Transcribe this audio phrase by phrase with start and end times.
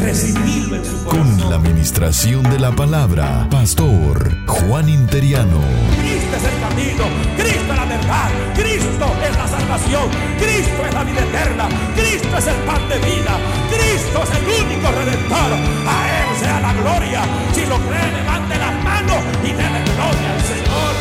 [0.00, 1.38] Recibirlo en su corazón.
[1.38, 5.60] Con la administración de la palabra, Pastor Juan Interiano.
[6.00, 7.04] Cristo es el camino,
[7.36, 12.46] Cristo es la verdad, Cristo es la salvación, Cristo es la vida eterna, Cristo es
[12.46, 13.38] el pan de vida,
[13.68, 15.52] Cristo es el único redentor.
[15.86, 17.22] A Él sea la gloria.
[17.52, 20.94] Si lo cree, levante las manos y déle gloria al Señor.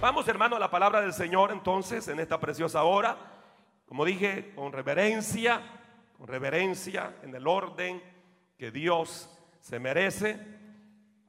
[0.00, 3.41] Vamos, hermano, a la palabra del Señor entonces en esta preciosa hora.
[3.92, 5.60] Como dije, con reverencia,
[6.16, 8.02] con reverencia en el orden
[8.56, 9.28] que Dios
[9.60, 10.38] se merece.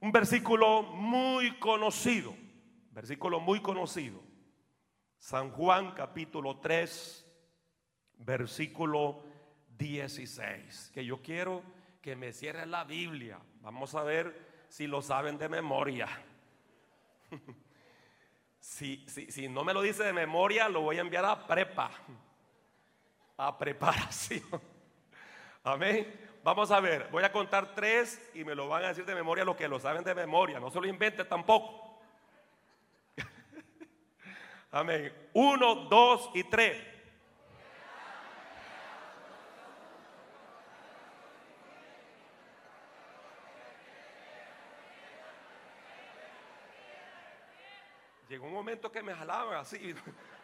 [0.00, 2.34] Un versículo muy conocido,
[2.90, 4.18] versículo muy conocido.
[5.18, 7.26] San Juan capítulo 3,
[8.20, 9.22] versículo
[9.76, 10.92] 16.
[10.94, 11.62] Que yo quiero
[12.00, 13.38] que me cierre la Biblia.
[13.60, 16.08] Vamos a ver si lo saben de memoria.
[18.66, 21.90] Si, si, si, no me lo dice de memoria, lo voy a enviar a prepa,
[23.36, 24.42] a preparación.
[25.64, 26.20] Amén.
[26.42, 29.46] Vamos a ver, voy a contar tres y me lo van a decir de memoria
[29.46, 30.60] los que lo saben de memoria.
[30.60, 32.00] No se lo invente tampoco.
[34.70, 35.30] Amén.
[35.32, 36.94] Uno, dos y tres.
[48.28, 49.94] Llegó un momento que me jalaban así.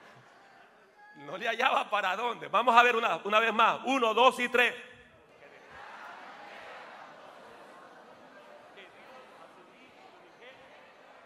[1.26, 2.48] No le hallaba para dónde.
[2.48, 3.80] Vamos a ver una, una vez más.
[3.84, 4.74] Uno, dos y tres.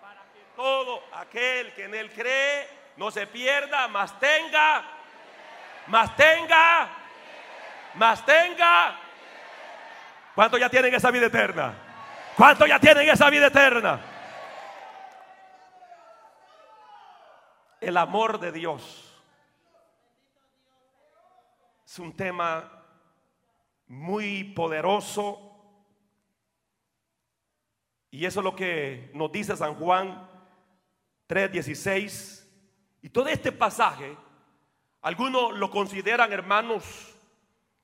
[0.00, 4.83] Para que todo aquel que en él cree no se pierda, más tenga,
[5.87, 6.88] más tenga,
[7.94, 8.99] más tenga.
[10.34, 11.72] ¿Cuántos ya tienen esa vida eterna?
[12.37, 14.00] ¿Cuántos ya tienen esa vida eterna?
[17.81, 19.03] El amor de Dios
[21.94, 22.82] es un tema
[23.87, 25.38] muy poderoso
[28.10, 30.28] y eso es lo que nos dice San Juan
[31.28, 32.50] 3:16.
[33.00, 34.16] Y todo este pasaje,
[35.03, 37.15] algunos lo consideran, hermanos,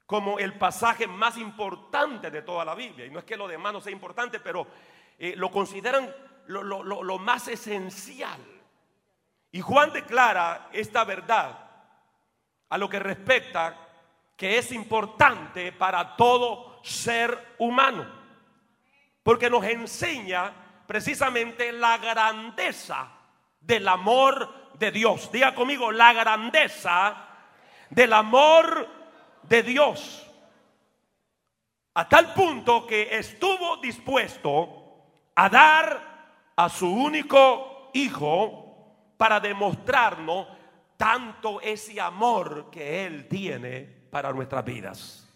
[0.06, 3.06] como el pasaje más importante de toda la Biblia.
[3.06, 4.66] Y no es que lo demás no sea importante, pero
[5.20, 6.12] eh, lo consideran
[6.48, 8.40] lo, lo, más esencial.
[9.52, 11.70] Y Juan declara esta verdad
[12.68, 13.86] a lo que respecta
[14.40, 18.06] que es importante para todo ser humano.
[19.22, 20.50] Porque nos enseña
[20.86, 23.06] precisamente la grandeza
[23.60, 25.30] del amor de Dios.
[25.30, 27.22] Diga conmigo, la grandeza
[27.90, 28.88] del amor
[29.42, 30.26] de Dios.
[31.92, 40.46] A tal punto que estuvo dispuesto a dar a su único hijo para demostrarnos
[40.96, 45.26] tanto ese amor que Él tiene para nuestras vidas.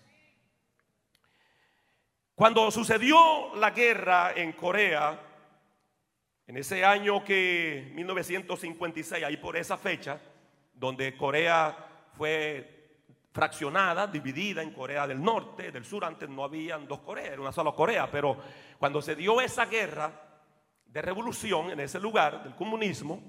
[2.35, 5.21] Cuando sucedió la guerra en Corea,
[6.47, 10.21] en ese año que 1956, ahí por esa fecha,
[10.75, 11.77] donde Corea
[12.17, 12.75] fue
[13.33, 17.53] fraccionada, dividida en Corea del Norte, del Sur, antes no habían dos Coreas, era una
[17.53, 18.37] sola Corea, pero
[18.79, 20.13] cuando se dio esa guerra
[20.87, 23.23] de revolución en ese lugar del comunismo,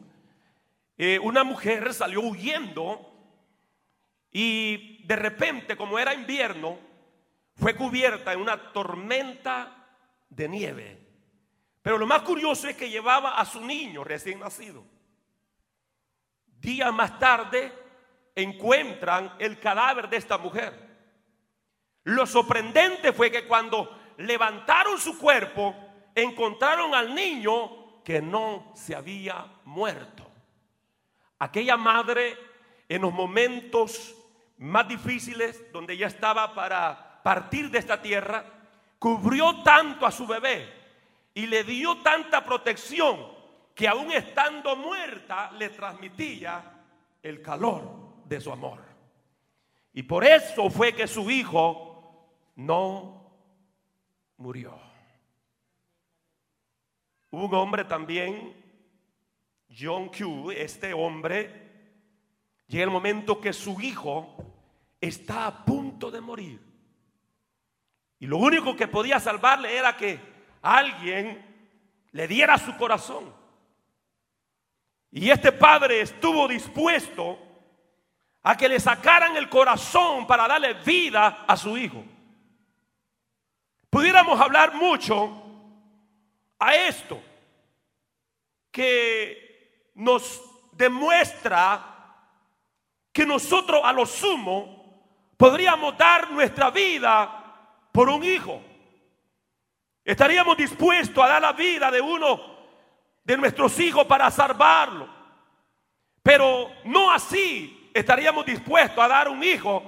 [0.97, 3.14] eh, una mujer salió huyendo
[4.37, 6.77] y de repente, como era invierno,
[7.55, 9.87] fue cubierta en una tormenta
[10.27, 11.07] de nieve.
[11.81, 14.83] Pero lo más curioso es que llevaba a su niño recién nacido.
[16.59, 17.71] Días más tarde
[18.35, 20.85] encuentran el cadáver de esta mujer.
[22.03, 25.73] Lo sorprendente fue que cuando levantaron su cuerpo,
[26.13, 30.29] encontraron al niño que no se había muerto.
[31.39, 32.37] Aquella madre
[32.89, 34.23] en los momentos
[34.57, 38.45] más difíciles donde ella estaba para partir de esta tierra,
[38.99, 40.71] cubrió tanto a su bebé
[41.33, 43.35] y le dio tanta protección
[43.73, 46.63] que aún estando muerta le transmitía
[47.21, 48.79] el calor de su amor.
[49.93, 53.31] Y por eso fue que su hijo no
[54.37, 54.77] murió.
[57.31, 58.55] Hubo un hombre también
[59.77, 61.64] John Q, este hombre,
[62.67, 64.35] llega el momento que su hijo
[64.99, 66.61] está a punto de morir.
[68.19, 70.19] Y lo único que podía salvarle era que
[70.61, 71.45] alguien
[72.11, 73.33] le diera su corazón.
[75.11, 77.37] Y este padre estuvo dispuesto
[78.43, 82.03] a que le sacaran el corazón para darle vida a su hijo.
[83.89, 85.41] Pudiéramos hablar mucho
[86.59, 87.21] a esto
[88.71, 90.41] que nos
[90.73, 91.94] demuestra
[93.15, 98.61] que nosotros a lo sumo podríamos dar nuestra vida por un hijo.
[100.03, 102.41] Estaríamos dispuestos a dar la vida de uno
[103.23, 105.07] de nuestros hijos para salvarlo.
[106.21, 109.81] Pero no así estaríamos dispuestos a dar un hijo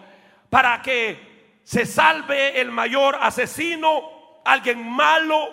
[0.50, 5.50] para que se salve el mayor asesino, alguien malo.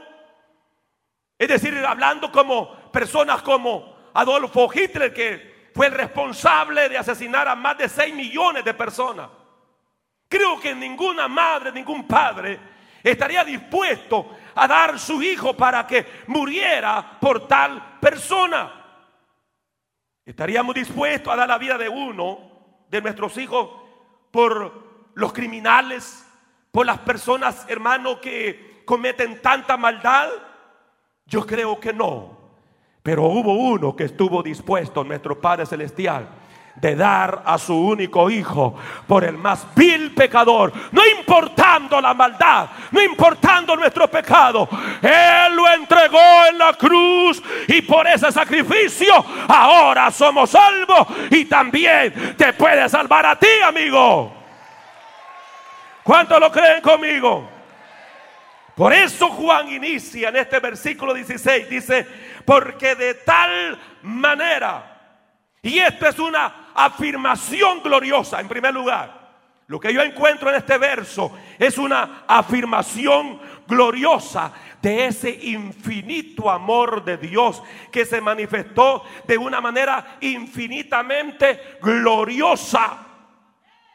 [1.36, 7.56] Es decir, hablando como personas como Adolfo Hitler, que fue el responsable de asesinar a
[7.56, 9.28] más de 6 millones de personas.
[10.28, 12.60] Creo que ninguna madre, ningún padre
[13.02, 18.72] estaría dispuesto a dar su hijo para que muriera por tal persona.
[20.24, 22.38] Estaríamos dispuestos a dar la vida de uno
[22.88, 23.68] de nuestros hijos
[24.30, 26.24] por los criminales,
[26.70, 30.30] por las personas, hermanos, que cometen tanta maldad.
[31.26, 32.43] Yo creo que no.
[33.04, 36.26] Pero hubo uno que estuvo dispuesto, nuestro Padre Celestial,
[36.74, 38.74] de dar a su único hijo
[39.06, 44.66] por el más vil pecador, no importando la maldad, no importando nuestro pecado.
[45.02, 49.12] Él lo entregó en la cruz y por ese sacrificio
[49.48, 54.32] ahora somos salvos y también te puede salvar a ti, amigo.
[56.02, 57.50] ¿Cuántos lo creen conmigo?
[58.74, 62.06] Por eso Juan inicia en este versículo 16, dice,
[62.44, 65.22] porque de tal manera,
[65.62, 69.24] y esto es una afirmación gloriosa en primer lugar,
[69.66, 74.52] lo que yo encuentro en este verso es una afirmación gloriosa
[74.82, 83.06] de ese infinito amor de Dios que se manifestó de una manera infinitamente gloriosa.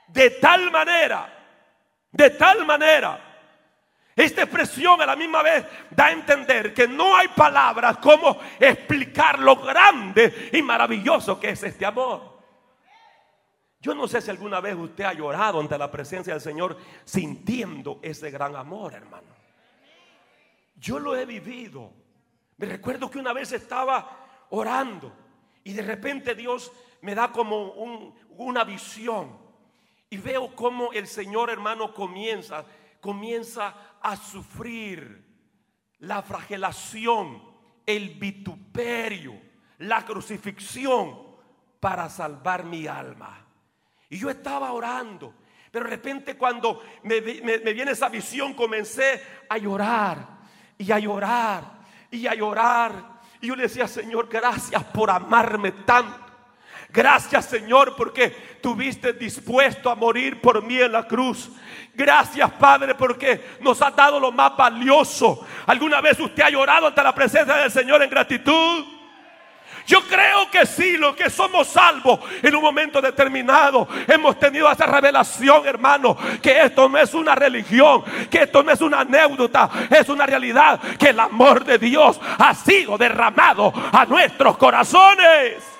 [0.07, 1.31] De tal manera,
[2.11, 3.28] de tal manera
[4.19, 9.39] esta expresión a la misma vez da a entender que no hay palabras como explicar
[9.39, 12.37] lo grande y maravilloso que es este amor.
[13.79, 17.99] Yo no sé si alguna vez usted ha llorado ante la presencia del Señor sintiendo
[18.01, 19.27] ese gran amor, hermano.
[20.75, 21.93] Yo lo he vivido.
[22.57, 25.15] Me recuerdo que una vez estaba orando
[25.63, 29.37] y de repente Dios me da como una visión
[30.09, 32.65] y veo cómo el Señor, hermano, comienza,
[32.99, 35.25] comienza a sufrir
[35.99, 37.41] la flagelación,
[37.85, 39.39] el vituperio,
[39.79, 41.17] la crucifixión
[41.79, 43.45] para salvar mi alma.
[44.09, 45.33] Y yo estaba orando,
[45.71, 50.39] pero de repente cuando me, viene esa visión comencé a llorar
[50.77, 51.79] y a llorar
[52.11, 53.19] y a llorar.
[53.41, 56.28] Y yo le decía, Señor, gracias por amarme tanto.
[56.91, 58.29] Gracias Señor porque
[58.61, 61.49] tuviste dispuesto a morir por mí en la cruz.
[61.93, 65.45] Gracias Padre porque nos has dado lo más valioso.
[65.67, 68.85] ¿Alguna vez usted ha llorado ante la presencia del Señor en gratitud?
[69.85, 74.85] Yo creo que sí, los que somos salvos en un momento determinado hemos tenido esa
[74.85, 80.07] revelación, hermano, que esto no es una religión, que esto no es una anécdota, es
[80.09, 85.78] una realidad, que el amor de Dios ha sido derramado a nuestros corazones.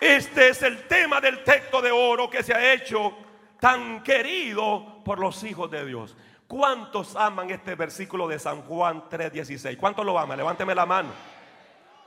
[0.00, 3.16] Este es el tema del texto de oro que se ha hecho
[3.58, 6.16] tan querido por los hijos de Dios.
[6.46, 9.76] ¿Cuántos aman este versículo de San Juan 3:16?
[9.76, 10.38] ¿Cuántos lo aman?
[10.38, 11.10] Levánteme la mano.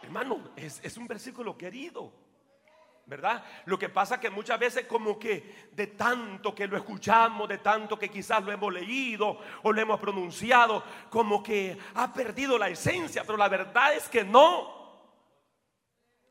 [0.02, 2.14] Hermano, es, es un versículo querido.
[3.06, 3.44] ¿verdad?
[3.66, 8.00] Lo que pasa que muchas veces como que de tanto que lo escuchamos, de tanto
[8.00, 13.24] que quizás lo hemos leído o lo hemos pronunciado, como que ha perdido la esencia,
[13.26, 14.81] pero la verdad es que no.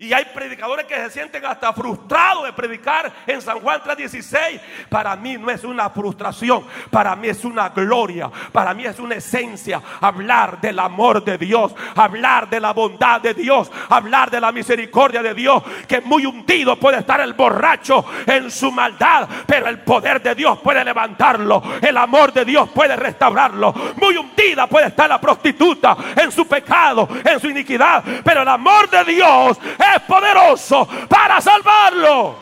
[0.03, 4.59] Y hay predicadores que se sienten hasta frustrados de predicar en San Juan 3:16.
[4.89, 9.17] Para mí no es una frustración, para mí es una gloria, para mí es una
[9.17, 14.53] esencia hablar del amor de Dios, hablar de la bondad de Dios, hablar de la
[14.53, 19.81] misericordia de Dios, que muy hundido puede estar el borracho en su maldad, pero el
[19.81, 23.75] poder de Dios puede levantarlo, el amor de Dios puede restaurarlo.
[23.97, 28.89] Muy hundida puede estar la prostituta en su pecado, en su iniquidad, pero el amor
[28.89, 32.37] de Dios es poderoso para salvarlo.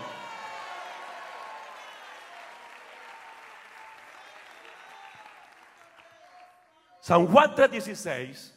[7.00, 8.54] San Juan 3:16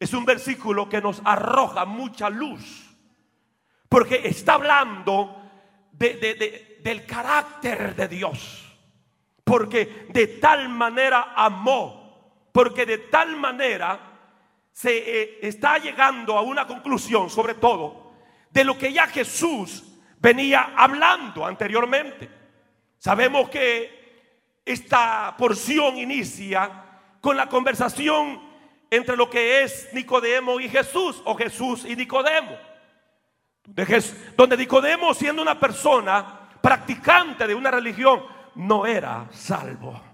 [0.00, 2.88] es un versículo que nos arroja mucha luz,
[3.88, 5.42] porque está hablando
[5.92, 8.64] del carácter de Dios.
[9.44, 14.07] Porque de tal manera amó, porque de tal manera
[14.78, 18.12] se eh, está llegando a una conclusión, sobre todo,
[18.48, 19.82] de lo que ya Jesús
[20.20, 22.30] venía hablando anteriormente.
[22.96, 26.84] Sabemos que esta porción inicia
[27.20, 28.40] con la conversación
[28.88, 32.56] entre lo que es Nicodemo y Jesús, o Jesús y Nicodemo.
[34.36, 38.22] Donde Nicodemo, siendo una persona practicante de una religión,
[38.54, 40.07] no era salvo.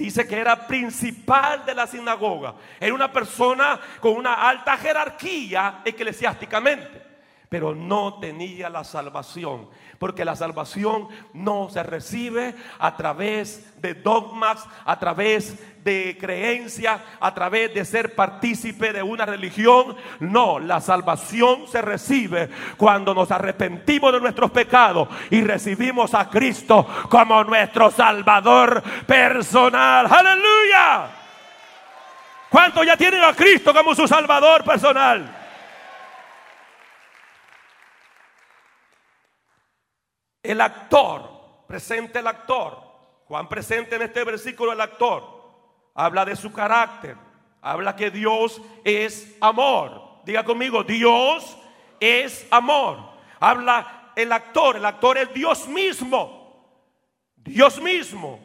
[0.00, 2.54] Dice que era principal de la sinagoga.
[2.80, 7.10] Era una persona con una alta jerarquía eclesiásticamente
[7.50, 9.68] pero no tenía la salvación.
[10.00, 17.34] Porque la salvación no se recibe a través de dogmas, a través de creencia, a
[17.34, 19.94] través de ser partícipe de una religión.
[20.18, 26.86] No, la salvación se recibe cuando nos arrepentimos de nuestros pecados y recibimos a Cristo
[27.10, 30.06] como nuestro Salvador personal.
[30.10, 31.10] Aleluya.
[32.48, 35.39] ¿Cuántos ya tienen a Cristo como su Salvador personal?
[40.42, 41.30] El actor,
[41.66, 42.78] presente el actor.
[43.26, 45.22] Juan presente en este versículo el actor.
[45.94, 47.16] Habla de su carácter.
[47.60, 50.22] Habla que Dios es amor.
[50.24, 51.56] Diga conmigo, Dios
[52.00, 52.98] es amor.
[53.38, 54.76] Habla el actor.
[54.76, 56.40] El actor es Dios mismo.
[57.36, 58.40] Dios mismo.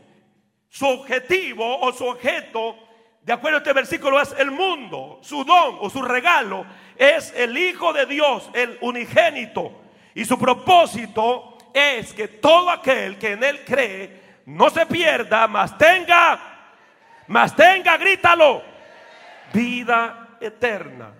[0.70, 2.76] Su objetivo o su objeto,
[3.22, 5.20] de acuerdo a este versículo, es el mundo.
[5.22, 6.66] Su don o su regalo
[6.98, 9.72] es el Hijo de Dios, el unigénito.
[10.14, 15.78] Y su propósito es que todo aquel que en él cree no se pierda, mas
[15.78, 16.40] tenga,
[17.28, 18.64] mas tenga, grítalo,
[19.52, 21.14] vida eterna.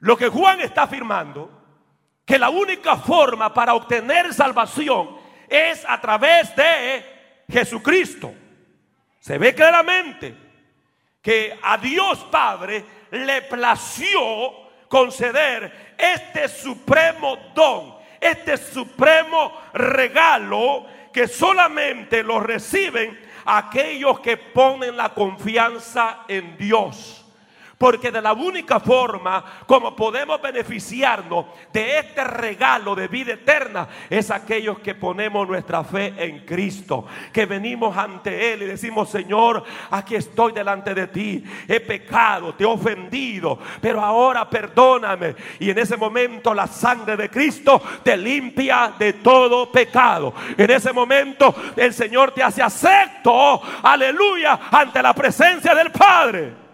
[0.00, 1.50] Lo que Juan está afirmando,
[2.26, 5.16] que la única forma para obtener salvación
[5.48, 8.34] es a través de Jesucristo.
[9.18, 10.36] Se ve claramente
[11.22, 22.22] que a Dios Padre le plació conceder este supremo don, este supremo regalo que solamente
[22.22, 27.24] lo reciben aquellos que ponen la confianza en Dios.
[27.78, 34.32] Porque de la única forma como podemos beneficiarnos de este regalo de vida eterna es
[34.32, 37.06] aquellos que ponemos nuestra fe en Cristo.
[37.32, 41.44] Que venimos ante Él y decimos, Señor, aquí estoy delante de ti.
[41.68, 45.36] He pecado, te he ofendido, pero ahora perdóname.
[45.60, 50.34] Y en ese momento la sangre de Cristo te limpia de todo pecado.
[50.56, 56.67] En ese momento el Señor te hace acepto, aleluya, ante la presencia del Padre.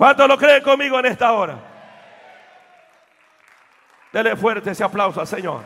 [0.00, 1.58] ¿Cuántos lo creen conmigo en esta hora?
[4.10, 5.62] Dele fuerte ese aplauso al Señor.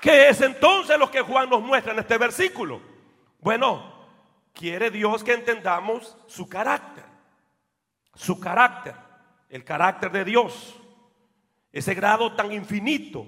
[0.00, 2.80] ¿Qué es entonces lo que Juan nos muestra en este versículo?
[3.40, 4.06] Bueno,
[4.54, 7.02] quiere Dios que entendamos su carácter.
[8.14, 8.94] Su carácter,
[9.48, 10.80] el carácter de Dios.
[11.72, 13.26] Ese grado tan infinito,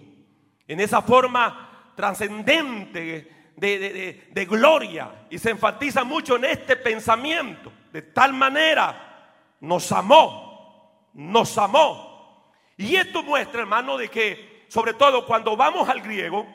[0.68, 7.72] en esa forma trascendente de, gloria y se enfatiza mucho en este pensamiento.
[7.92, 12.52] De tal manera nos amó, nos amó.
[12.76, 16.46] Y esto muestra, hermano, de que, sobre todo cuando vamos al griego,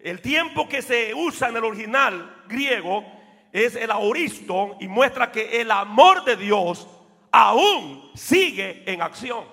[0.00, 3.04] el tiempo que se usa en el original griego
[3.52, 6.88] es el auristo y muestra que el amor de Dios
[7.30, 9.44] aún sigue en acción.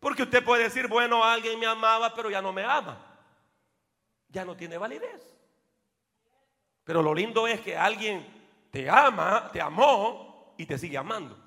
[0.00, 2.98] Porque usted puede decir, bueno, alguien me amaba, pero ya no me ama.
[4.28, 5.31] Ya no tiene validez.
[6.84, 8.26] Pero lo lindo es que alguien
[8.70, 11.38] te ama, te amó y te sigue amando.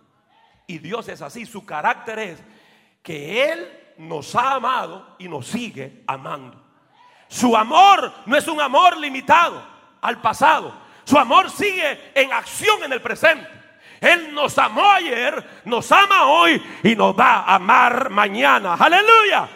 [0.67, 2.43] Y Dios es así, su carácter es
[3.03, 6.61] que Él nos ha amado y nos sigue amando.
[7.27, 9.61] Su amor no es un amor limitado
[10.01, 10.73] al pasado.
[11.03, 13.47] Su amor sigue en acción en el presente.
[14.01, 18.75] Él nos amó ayer, nos ama hoy y nos va a amar mañana.
[18.75, 19.47] Aleluya.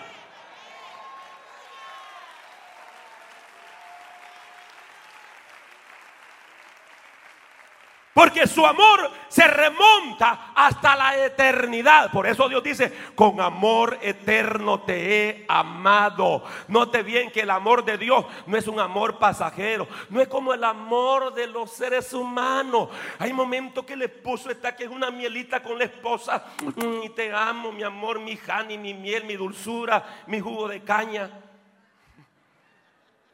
[8.19, 12.11] Porque su amor se remonta hasta la eternidad.
[12.11, 16.43] Por eso Dios dice, con amor eterno te he amado.
[16.67, 19.87] Note bien que el amor de Dios no es un amor pasajero.
[20.09, 22.89] No es como el amor de los seres humanos.
[23.19, 26.43] Hay momentos que el esposo está que es una mielita con la esposa.
[26.75, 30.83] Mm, y te amo, mi amor, mi honey, mi miel, mi dulzura, mi jugo de
[30.83, 31.29] caña.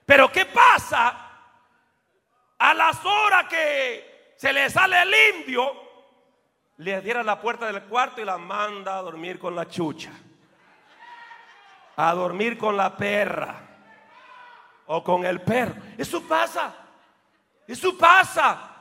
[0.05, 1.31] Pero ¿qué pasa?
[2.59, 4.13] A las horas que
[4.45, 5.73] se le sale el indio,
[6.77, 10.11] le diera la puerta del cuarto y la manda a dormir con la chucha,
[11.95, 13.55] a dormir con la perra
[14.85, 15.73] o con el perro.
[15.97, 16.75] Eso pasa,
[17.67, 18.71] eso pasa,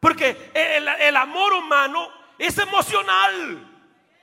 [0.00, 2.08] porque el, el amor humano
[2.38, 3.68] es emocional,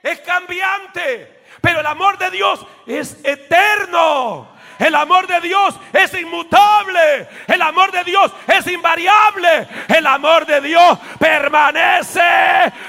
[0.01, 4.49] es cambiante, pero el amor de Dios es eterno.
[4.79, 7.27] El amor de Dios es inmutable.
[7.47, 9.67] El amor de Dios es invariable.
[9.87, 12.21] El amor de Dios permanece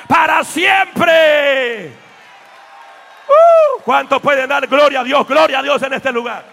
[0.07, 1.93] para siempre.
[3.29, 5.27] Uh, ¿Cuánto pueden dar gloria a Dios?
[5.27, 6.45] Gloria a Dios en este lugar.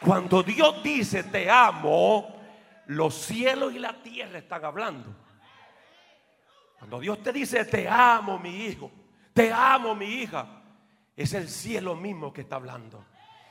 [0.00, 2.40] Cuando Dios dice te amo,
[2.86, 5.14] los cielos y la tierra están hablando.
[6.78, 8.90] Cuando Dios te dice te amo mi hijo,
[9.32, 10.61] te amo mi hija,
[11.16, 13.04] es el cielo mismo que está hablando.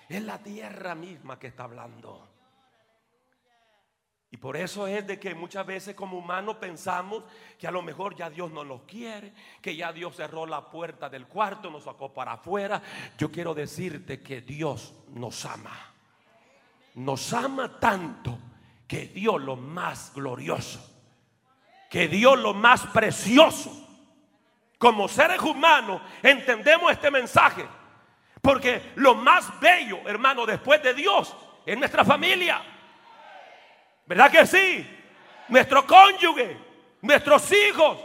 [0.09, 2.27] Es la tierra misma que está hablando.
[4.29, 7.23] Y por eso es de que muchas veces como humanos pensamos
[7.59, 11.09] que a lo mejor ya Dios no nos quiere, que ya Dios cerró la puerta
[11.09, 12.81] del cuarto, nos sacó para afuera.
[13.17, 15.77] Yo quiero decirte que Dios nos ama.
[16.95, 18.37] Nos ama tanto
[18.87, 20.79] que dio lo más glorioso,
[21.89, 23.90] que dio lo más precioso
[24.81, 27.63] como seres humanos entendemos este mensaje.
[28.41, 32.63] Porque lo más bello, hermano, después de Dios, es nuestra familia.
[34.07, 34.89] ¿Verdad que sí?
[35.49, 36.57] Nuestro cónyuge,
[36.99, 37.99] nuestros hijos.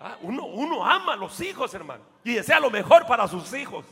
[0.00, 2.04] Ah, uno, ama a los hijos, hermano.
[2.24, 3.84] Y desea lo mejor para sus hijos.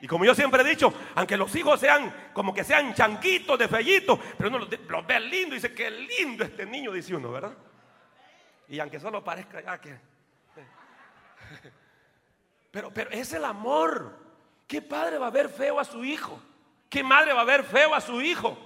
[0.00, 3.68] Y como yo siempre he dicho, aunque los hijos sean como que sean chanquitos de
[3.68, 7.52] fellitos, pero uno los, ve lindo y dice que lindo este niño, dice uno, ¿verdad?
[8.68, 10.13] Y aunque solo parezca ya que
[12.70, 14.24] pero, pero es el amor.
[14.66, 16.40] ¿Qué padre va a ver feo a su hijo?
[16.88, 18.56] ¿Qué madre va a ver feo a su hijo?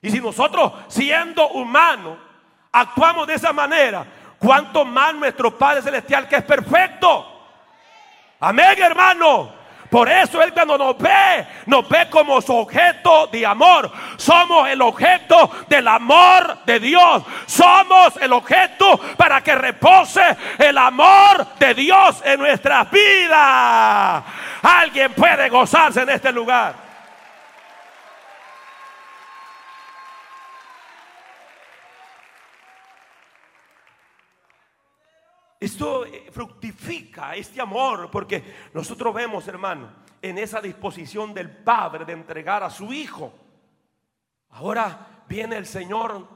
[0.00, 2.18] Y si nosotros, siendo humanos,
[2.72, 4.04] actuamos de esa manera,
[4.38, 7.28] ¿cuánto más nuestro Padre Celestial que es perfecto?
[8.40, 9.61] Amén, hermano.
[9.92, 13.92] Por eso Él cuando nos ve, nos ve como su objeto de amor.
[14.16, 17.22] Somos el objeto del amor de Dios.
[17.44, 20.22] Somos el objeto para que repose
[20.56, 24.24] el amor de Dios en nuestras vidas.
[24.62, 26.81] Alguien puede gozarse en este lugar.
[35.62, 38.42] Esto eh, fructifica este amor porque
[38.74, 43.32] nosotros vemos, hermano, en esa disposición del Padre de entregar a su Hijo.
[44.50, 46.26] Ahora viene el Señor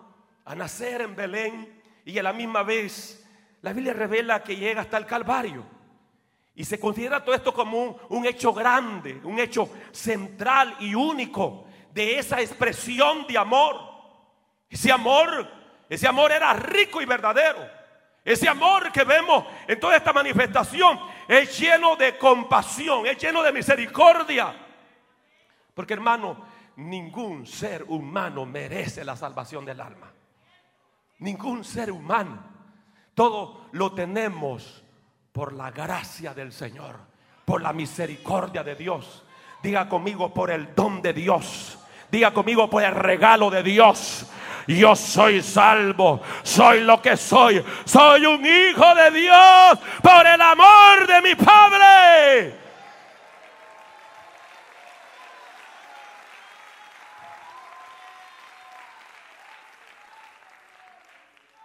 [0.45, 3.29] a nacer en Belén y a la misma vez
[3.63, 5.67] la Biblia revela que llega hasta el Calvario.
[6.55, 11.67] Y se considera todo esto como un, un hecho grande, un hecho central y único
[11.93, 13.75] de esa expresión de amor.
[14.71, 15.51] Ese amor,
[15.89, 17.86] ese amor era rico y verdadero.
[18.27, 23.53] Ese amor que vemos en toda esta manifestación es lleno de compasión, es lleno de
[23.53, 24.53] misericordia.
[25.73, 30.13] Porque hermano, ningún ser humano merece la salvación del alma.
[31.21, 32.43] Ningún ser humano.
[33.15, 34.83] Todo lo tenemos
[35.31, 36.97] por la gracia del Señor,
[37.45, 39.23] por la misericordia de Dios.
[39.63, 41.79] Diga conmigo por el don de Dios.
[42.11, 44.27] Diga conmigo por el regalo de Dios
[44.75, 51.07] yo soy salvo, soy lo que soy, soy un hijo de Dios por el amor
[51.07, 52.67] de mi Padre.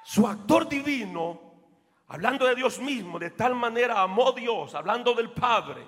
[0.04, 1.40] Su actor divino,
[2.10, 5.88] hablando de Dios mismo, de tal manera amó Dios, hablando del Padre,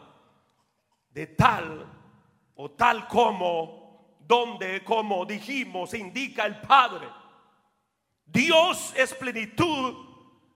[1.09, 1.85] de tal
[2.55, 3.82] o tal como
[4.25, 7.07] donde, como dijimos, indica el Padre.
[8.25, 9.95] Dios es plenitud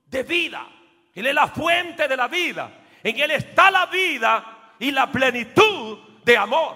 [0.06, 0.68] de vida.
[1.14, 2.86] Él es la fuente de la vida.
[3.04, 6.76] En Él está la vida y la plenitud de amor.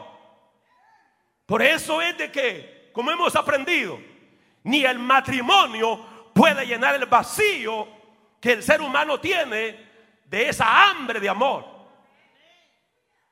[1.45, 3.99] Por eso es de que, como hemos aprendido,
[4.63, 7.88] ni el matrimonio puede llenar el vacío
[8.39, 9.91] que el ser humano tiene
[10.25, 11.71] de esa hambre de amor.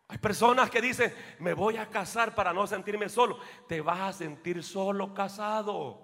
[0.09, 3.39] Hay personas que dicen, me voy a casar para no sentirme solo.
[3.67, 6.01] Te vas a sentir solo casado.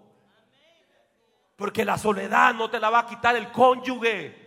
[1.55, 4.43] Porque la soledad no te la va a quitar el cónyuge.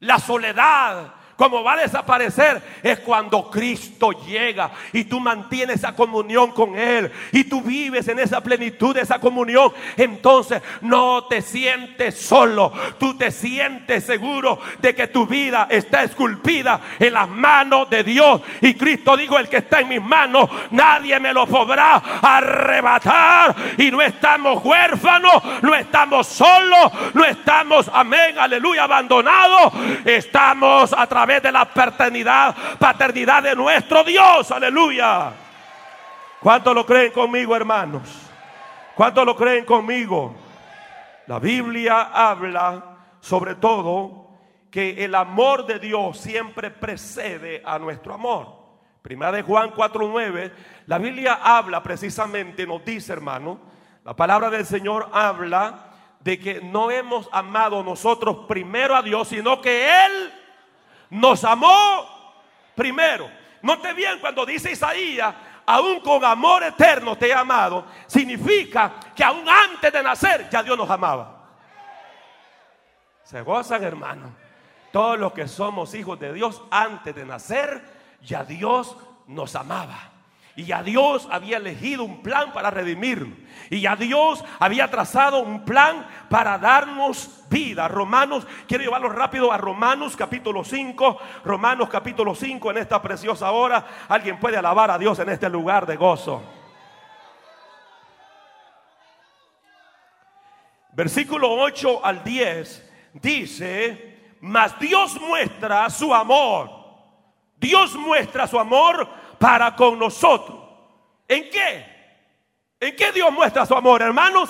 [0.00, 6.52] La soledad como va a desaparecer, es cuando Cristo llega y tú mantienes esa comunión
[6.52, 9.72] con Él y tú vives en esa plenitud de esa comunión.
[9.96, 16.80] Entonces no te sientes solo, tú te sientes seguro de que tu vida está esculpida
[17.00, 18.40] en las manos de Dios.
[18.60, 23.56] Y Cristo dijo, el que está en mis manos, nadie me lo podrá arrebatar.
[23.78, 29.72] Y no estamos huérfanos, no estamos solos, no estamos, amén, aleluya, abandonados.
[30.04, 34.50] Estamos a través de la paternidad, paternidad de nuestro Dios.
[34.50, 35.32] Aleluya.
[36.40, 38.02] ¿Cuántos lo creen conmigo, hermanos?
[38.96, 40.34] ¿Cuántos lo creen conmigo?
[41.28, 44.28] La Biblia habla sobre todo
[44.70, 48.62] que el amor de Dios siempre precede a nuestro amor.
[49.02, 50.52] Primera de Juan 4:9,
[50.86, 53.60] la Biblia habla precisamente, nos dice, hermano,
[54.04, 55.90] la palabra del Señor habla
[56.20, 60.32] de que no hemos amado nosotros primero a Dios, sino que Él
[61.12, 62.08] nos amó
[62.74, 63.30] primero.
[63.60, 65.34] Note bien cuando dice Isaías,
[65.66, 70.76] aún con amor eterno te he amado, significa que aún antes de nacer ya Dios
[70.76, 71.38] nos amaba.
[73.24, 74.34] Se gozan, hermano.
[74.90, 77.82] Todos los que somos hijos de Dios antes de nacer,
[78.22, 78.96] ya Dios
[79.26, 80.11] nos amaba.
[80.54, 83.38] Y ya Dios había elegido un plan para redimirnos.
[83.70, 87.88] Y ya Dios había trazado un plan para darnos vida.
[87.88, 91.18] Romanos, quiero llevarlo rápido a Romanos capítulo 5.
[91.44, 93.86] Romanos capítulo 5 en esta preciosa hora.
[94.08, 96.42] Alguien puede alabar a Dios en este lugar de gozo.
[100.92, 106.82] Versículo 8 al 10 dice, mas Dios muestra su amor.
[107.56, 109.08] Dios muestra su amor
[109.42, 110.56] para con nosotros.
[111.26, 111.84] ¿En qué?
[112.78, 114.48] ¿En qué Dios muestra su amor, hermanos?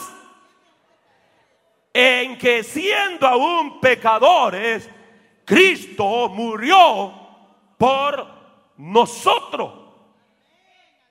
[1.95, 4.91] En que siendo aún pecadores,
[5.47, 7.11] Cristo murió
[7.79, 8.27] por
[8.77, 9.73] nosotros.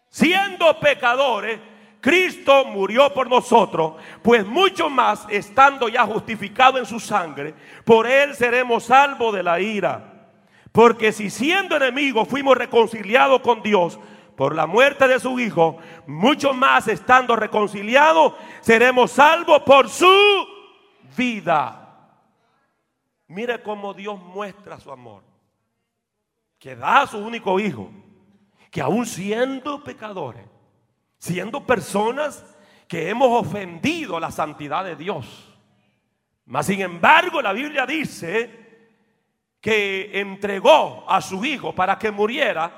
[0.10, 1.60] Siendo pecadores,
[2.02, 8.36] Cristo murió por nosotros, pues mucho más, estando ya justificado en su sangre, por él
[8.36, 10.11] seremos salvos de la ira.
[10.72, 14.00] Porque si siendo enemigos fuimos reconciliados con Dios
[14.38, 20.08] por la muerte de su Hijo, mucho más estando reconciliados, seremos salvos por su
[21.18, 22.18] vida.
[23.28, 25.24] Mire cómo Dios muestra su amor.
[26.58, 27.92] Que da a su único Hijo.
[28.70, 30.46] Que aún siendo pecadores,
[31.18, 32.56] siendo personas
[32.88, 35.50] que hemos ofendido la santidad de Dios.
[36.46, 38.61] Mas sin embargo la Biblia dice
[39.62, 42.72] que entregó a su Hijo para que muriera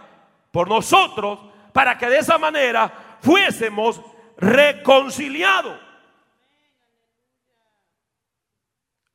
[0.52, 1.39] por nosotros,
[1.72, 4.02] para que de esa manera fuésemos
[4.38, 5.80] reconciliados.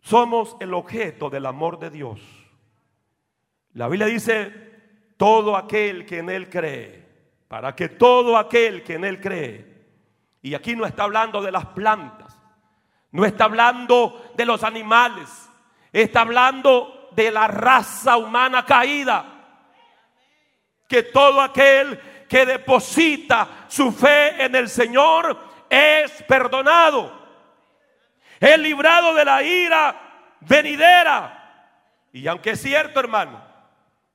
[0.01, 2.21] Somos el objeto del amor de Dios.
[3.75, 4.69] La Biblia dice,
[5.19, 7.07] todo aquel que en Él cree,
[7.47, 9.77] para que todo aquel que en Él cree,
[10.41, 12.39] y aquí no está hablando de las plantas,
[13.11, 15.29] no está hablando de los animales,
[15.93, 19.25] está hablando de la raza humana caída.
[20.89, 25.37] Que todo aquel que deposita su fe en el Señor
[25.69, 27.19] es perdonado.
[28.41, 29.97] Es librado de la ira
[30.41, 31.35] venidera.
[32.13, 33.43] Y aunque es cierto, hermano,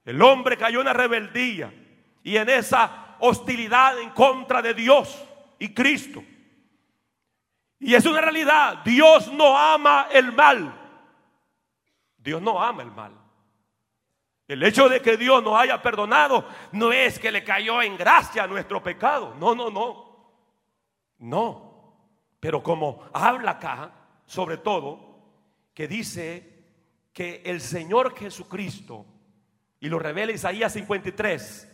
[0.05, 1.73] el hombre cayó en la rebeldía
[2.23, 5.23] y en esa hostilidad en contra de Dios
[5.59, 6.23] y Cristo.
[7.79, 10.82] Y es una realidad, Dios no ama el mal.
[12.23, 13.13] Dios no ama el mal.
[14.47, 18.47] El hecho de que Dios nos haya perdonado no es que le cayó en gracia
[18.47, 19.35] nuestro pecado.
[19.39, 20.13] No, no, no.
[21.19, 21.73] No.
[22.39, 23.91] Pero como habla acá,
[24.25, 25.13] sobre todo,
[25.73, 26.65] que dice
[27.13, 29.05] que el Señor Jesucristo,
[29.79, 31.69] y lo revela Isaías 53,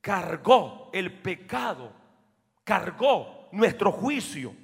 [0.00, 1.92] cargó el pecado,
[2.64, 4.54] cargó nuestro juicio.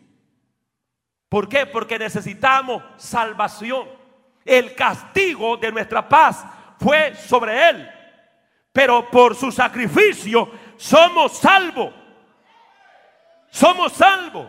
[1.29, 1.67] ¿Por qué?
[1.67, 4.02] Porque necesitamos salvación.
[4.45, 6.45] El castigo de nuestra paz
[6.79, 7.91] fue sobre él.
[8.73, 11.93] Pero por su sacrificio somos salvos.
[13.51, 14.47] Somos salvos.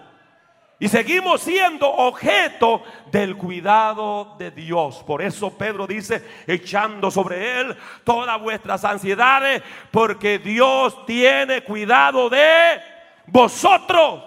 [0.79, 5.03] Y seguimos siendo objeto del cuidado de Dios.
[5.06, 12.82] Por eso Pedro dice, echando sobre él todas vuestras ansiedades, porque Dios tiene cuidado de
[13.27, 14.23] vosotros.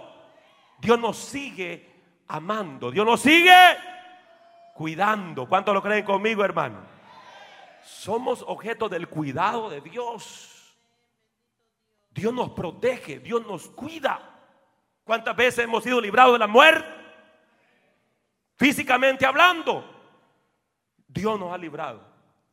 [0.79, 1.91] Dios nos sigue
[2.29, 2.91] amando.
[2.91, 3.53] Dios nos sigue
[4.77, 5.49] cuidando.
[5.49, 6.81] ¿Cuántos lo creen conmigo, hermano?
[7.83, 10.77] Somos objeto del cuidado de Dios.
[12.11, 14.21] Dios nos protege, Dios nos cuida.
[15.05, 16.89] ¿Cuántas veces hemos sido librados de la muerte?
[18.57, 19.85] Físicamente hablando,
[21.07, 22.01] Dios nos ha librado.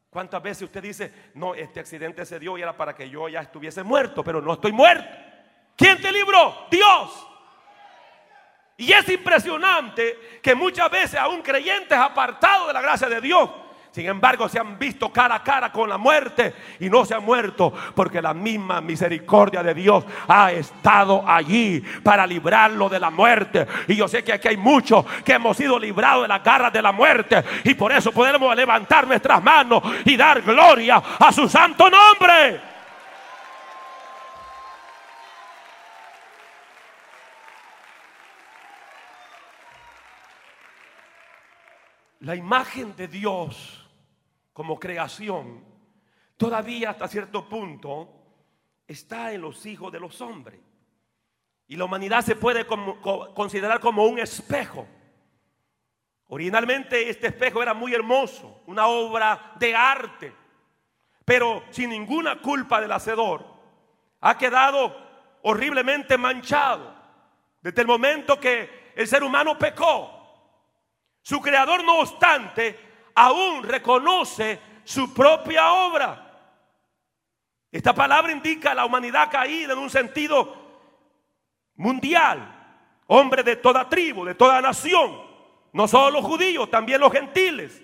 [0.09, 3.41] ¿Cuántas veces usted dice, no, este accidente se dio y era para que yo ya
[3.41, 5.09] estuviese muerto, pero no estoy muerto?
[5.75, 6.67] ¿Quién te libró?
[6.69, 7.27] Dios.
[8.83, 13.49] Y es impresionante que muchas veces aún creyentes apartados de la gracia de Dios,
[13.91, 17.23] sin embargo se han visto cara a cara con la muerte y no se han
[17.23, 23.65] muerto porque la misma misericordia de Dios ha estado allí para librarlo de la muerte.
[23.87, 26.81] Y yo sé que aquí hay muchos que hemos sido librados de las garras de
[26.81, 31.89] la muerte y por eso podemos levantar nuestras manos y dar gloria a su santo
[31.89, 32.72] nombre.
[42.23, 43.85] La imagen de Dios
[44.53, 45.61] como creación
[46.37, 48.09] todavía hasta cierto punto
[48.87, 50.57] está en los hijos de los hombres.
[51.67, 54.87] Y la humanidad se puede considerar como un espejo.
[56.27, 60.33] Originalmente este espejo era muy hermoso, una obra de arte,
[61.25, 63.45] pero sin ninguna culpa del hacedor.
[64.21, 64.95] Ha quedado
[65.41, 66.95] horriblemente manchado
[67.61, 70.22] desde el momento que el ser humano pecó.
[71.23, 72.77] Su creador, no obstante,
[73.15, 76.29] aún reconoce su propia obra.
[77.71, 80.53] Esta palabra indica la humanidad caída en un sentido
[81.75, 82.59] mundial.
[83.07, 85.19] Hombre de toda tribu, de toda nación.
[85.71, 87.81] No solo los judíos, también los gentiles.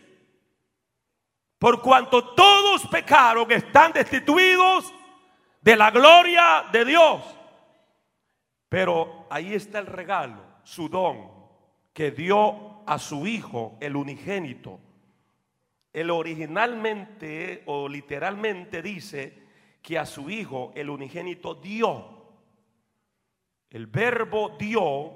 [1.58, 4.93] Por cuanto todos pecaron, están destituidos
[5.62, 7.23] de la gloria de Dios.
[8.67, 11.32] Pero ahí está el regalo, su don,
[11.93, 14.80] que dio a su Hijo, el unigénito.
[15.93, 19.43] Él originalmente o literalmente dice
[19.80, 22.17] que a su Hijo, el unigénito, dio.
[23.69, 25.13] El verbo dio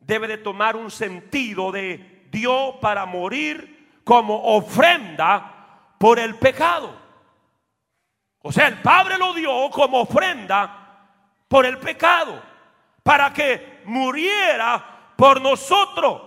[0.00, 6.96] debe de tomar un sentido de dio para morir como ofrenda por el pecado.
[8.38, 11.08] O sea, el Padre lo dio como ofrenda
[11.48, 12.40] por el pecado,
[13.02, 16.25] para que muriera por nosotros.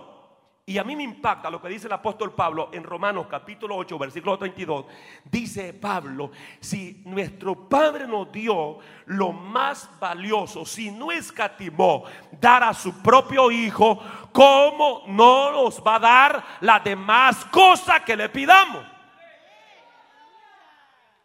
[0.70, 3.98] Y a mí me impacta lo que dice el apóstol Pablo en Romanos capítulo 8,
[3.98, 4.84] versículo 32.
[5.24, 6.30] Dice Pablo,
[6.60, 12.04] si nuestro Padre nos dio lo más valioso, si no escatimó
[12.40, 18.16] dar a su propio Hijo, ¿cómo no nos va a dar las demás cosas que
[18.16, 18.99] le pidamos?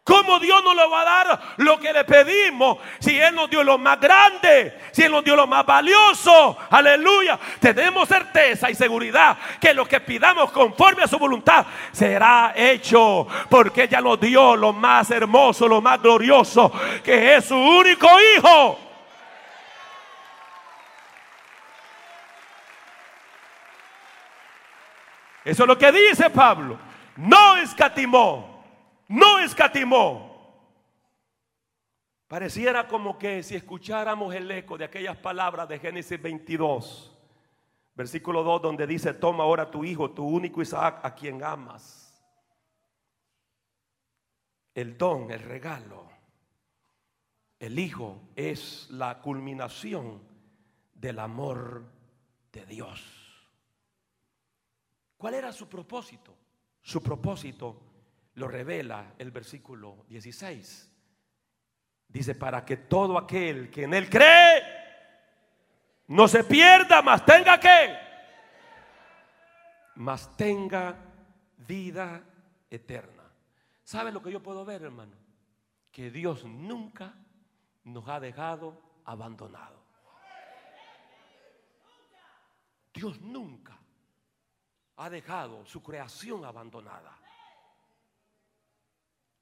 [0.06, 2.78] ¿Cómo Dios nos lo va a dar lo que le pedimos?
[3.00, 6.56] Si Él nos dio lo más grande, si Él nos dio lo más valioso.
[6.70, 7.36] Aleluya.
[7.58, 13.26] Tenemos certeza y seguridad que lo que pidamos conforme a su voluntad será hecho.
[13.50, 16.70] Porque ella nos dio lo más hermoso, lo más glorioso,
[17.02, 18.78] que es su único Hijo.
[25.44, 26.78] Eso es lo que dice Pablo.
[27.16, 28.55] No escatimó
[29.08, 30.34] no escatimó.
[32.28, 37.16] Pareciera como que si escucháramos el eco de aquellas palabras de Génesis 22,
[37.94, 42.20] versículo 2, donde dice, toma ahora tu hijo, tu único Isaac, a quien amas.
[44.74, 46.10] El don, el regalo,
[47.60, 50.20] el hijo es la culminación
[50.94, 51.84] del amor
[52.52, 53.02] de Dios.
[55.16, 56.34] ¿Cuál era su propósito?
[56.82, 57.85] Su propósito
[58.36, 60.92] lo revela el versículo 16.
[62.08, 64.62] Dice, para que todo aquel que en él cree
[66.08, 67.96] no se pierda, mas tenga que,
[69.96, 70.96] mas tenga
[71.66, 72.22] vida
[72.70, 73.24] eterna.
[73.82, 75.16] ¿Sabe lo que yo puedo ver, hermano?
[75.90, 77.14] Que Dios nunca
[77.84, 79.82] nos ha dejado abandonado.
[82.92, 83.78] Dios nunca
[84.96, 87.25] ha dejado su creación abandonada.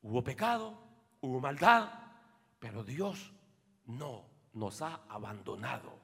[0.04, 0.78] Hubo pecado,
[1.22, 1.88] hubo maldad,
[2.58, 3.32] pero Dios
[3.86, 5.98] no nos ha abandonado.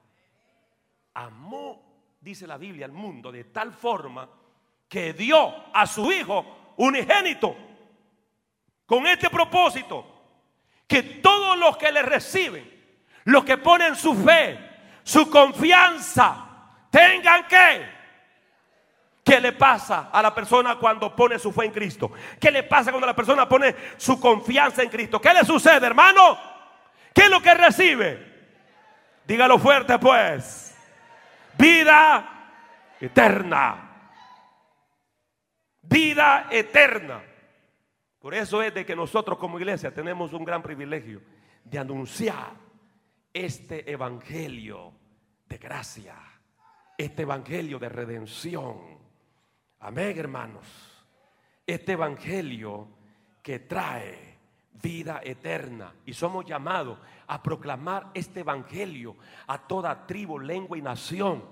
[1.12, 4.26] Amó, dice la Biblia, al mundo de tal forma
[4.88, 7.54] que dio a su Hijo unigénito
[8.86, 10.06] con este propósito,
[10.86, 14.58] que todos los que le reciben, los que ponen su fe,
[15.02, 17.99] su confianza, tengan que
[19.30, 22.10] ¿Qué le pasa a la persona cuando pone su fe en Cristo?
[22.40, 25.20] ¿Qué le pasa cuando la persona pone su confianza en Cristo?
[25.20, 26.36] ¿Qué le sucede, hermano?
[27.14, 28.26] ¿Qué es lo que recibe?
[29.24, 30.76] Dígalo fuerte, pues.
[31.56, 34.10] Vida eterna.
[35.82, 37.22] Vida eterna.
[38.18, 41.22] Por eso es de que nosotros como iglesia tenemos un gran privilegio
[41.62, 42.50] de anunciar
[43.32, 44.92] este evangelio
[45.46, 46.16] de gracia,
[46.98, 48.99] este evangelio de redención
[49.80, 50.64] Amén, hermanos.
[51.66, 52.86] Este evangelio
[53.42, 54.38] que trae
[54.82, 55.94] vida eterna.
[56.04, 59.16] Y somos llamados a proclamar este evangelio
[59.46, 61.42] a toda tribu, lengua y nación.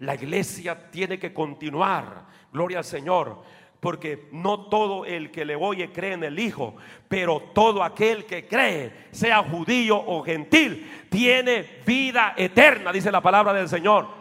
[0.00, 2.26] La iglesia tiene que continuar.
[2.52, 3.42] Gloria al Señor
[3.80, 6.76] porque no todo el que le oye cree en el Hijo,
[7.08, 13.54] pero todo aquel que cree, sea judío o gentil, tiene vida eterna, dice la palabra
[13.54, 14.19] del Señor.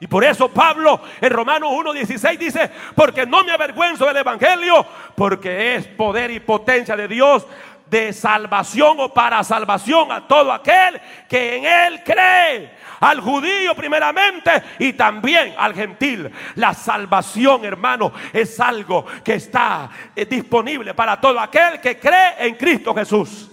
[0.00, 5.74] Y por eso Pablo en Romanos 1.16 dice, porque no me avergüenzo del Evangelio, porque
[5.74, 7.46] es poder y potencia de Dios
[7.90, 14.50] de salvación o para salvación a todo aquel que en él cree al judío primeramente
[14.78, 16.30] y también al gentil.
[16.56, 22.54] La salvación, hermano, es algo que está eh, disponible para todo aquel que cree en
[22.56, 23.50] Cristo Jesús.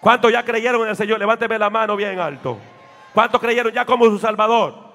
[0.00, 1.18] ¿Cuántos ya creyeron en el Señor?
[1.18, 2.58] Levánteme la mano bien alto.
[3.12, 4.87] ¿Cuántos creyeron ya como su Salvador?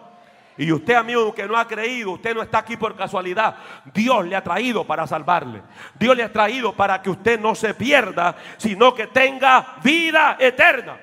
[0.58, 3.56] Y usted, amigo, que no ha creído, usted no está aquí por casualidad.
[3.94, 5.63] Dios le ha traído para salvarle.
[6.00, 10.98] Dios le ha traído para que usted no se pierda, sino que tenga vida eterna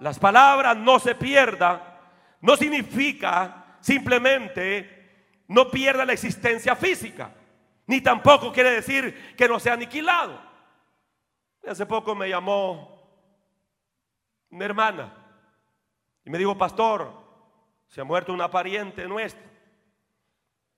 [0.00, 1.82] las palabras no se pierdan,
[2.40, 7.32] no significa simplemente no pierda la existencia física,
[7.86, 10.40] ni tampoco quiere decir que no sea aniquilado.
[11.66, 12.96] Hace poco me llamó
[14.50, 15.12] una hermana
[16.24, 17.17] y me dijo, pastor,
[17.88, 19.44] se ha muerto una pariente nuestra.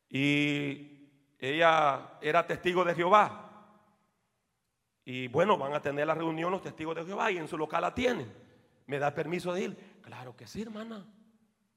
[0.09, 3.46] Y ella era testigo de Jehová.
[5.05, 7.83] Y bueno, van a tener la reunión los testigos de Jehová y en su local
[7.83, 8.33] la tienen.
[8.87, 10.01] ¿Me da permiso de ir?
[10.03, 11.07] Claro que sí, hermana.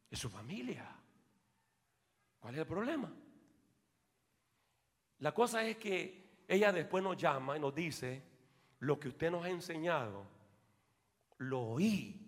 [0.10, 0.96] Es su familia.
[2.40, 3.12] ¿Cuál es el problema?
[5.20, 8.22] La cosa es que ella después nos llama y nos dice,
[8.80, 10.26] lo que usted nos ha enseñado,
[11.38, 12.20] lo oí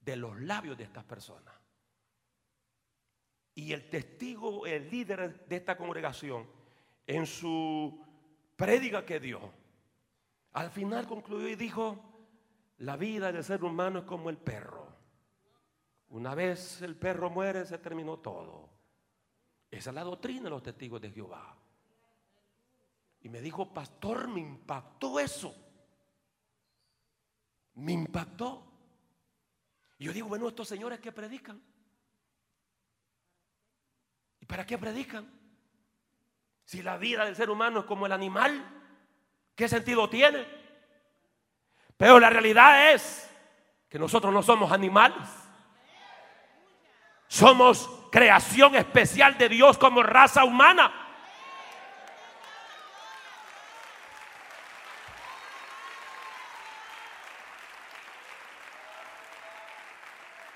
[0.00, 1.57] de los labios de estas personas.
[3.58, 6.46] Y el testigo, el líder de esta congregación,
[7.04, 8.00] en su
[8.54, 9.50] prédica que dio,
[10.52, 11.98] al final concluyó y dijo,
[12.78, 14.86] la vida del ser humano es como el perro.
[16.10, 18.68] Una vez el perro muere, se terminó todo.
[19.72, 21.56] Esa es la doctrina de los testigos de Jehová.
[23.22, 25.52] Y me dijo, pastor, me impactó eso.
[27.74, 28.62] Me impactó.
[29.98, 31.60] Y yo digo, bueno, estos señores que predican.
[34.48, 35.30] ¿Y para qué predican?
[36.64, 38.64] Si la vida del ser humano es como el animal,
[39.54, 40.46] ¿qué sentido tiene?
[41.98, 43.30] Pero la realidad es
[43.90, 45.28] que nosotros no somos animales.
[47.26, 51.07] Somos creación especial de Dios como raza humana.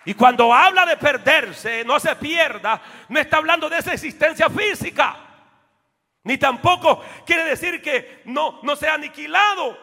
[0.04, 5.16] Y cuando habla de perderse, no se pierda, no está hablando de esa existencia física.
[6.24, 9.78] Ni tampoco quiere decir que no, no sea aniquilado.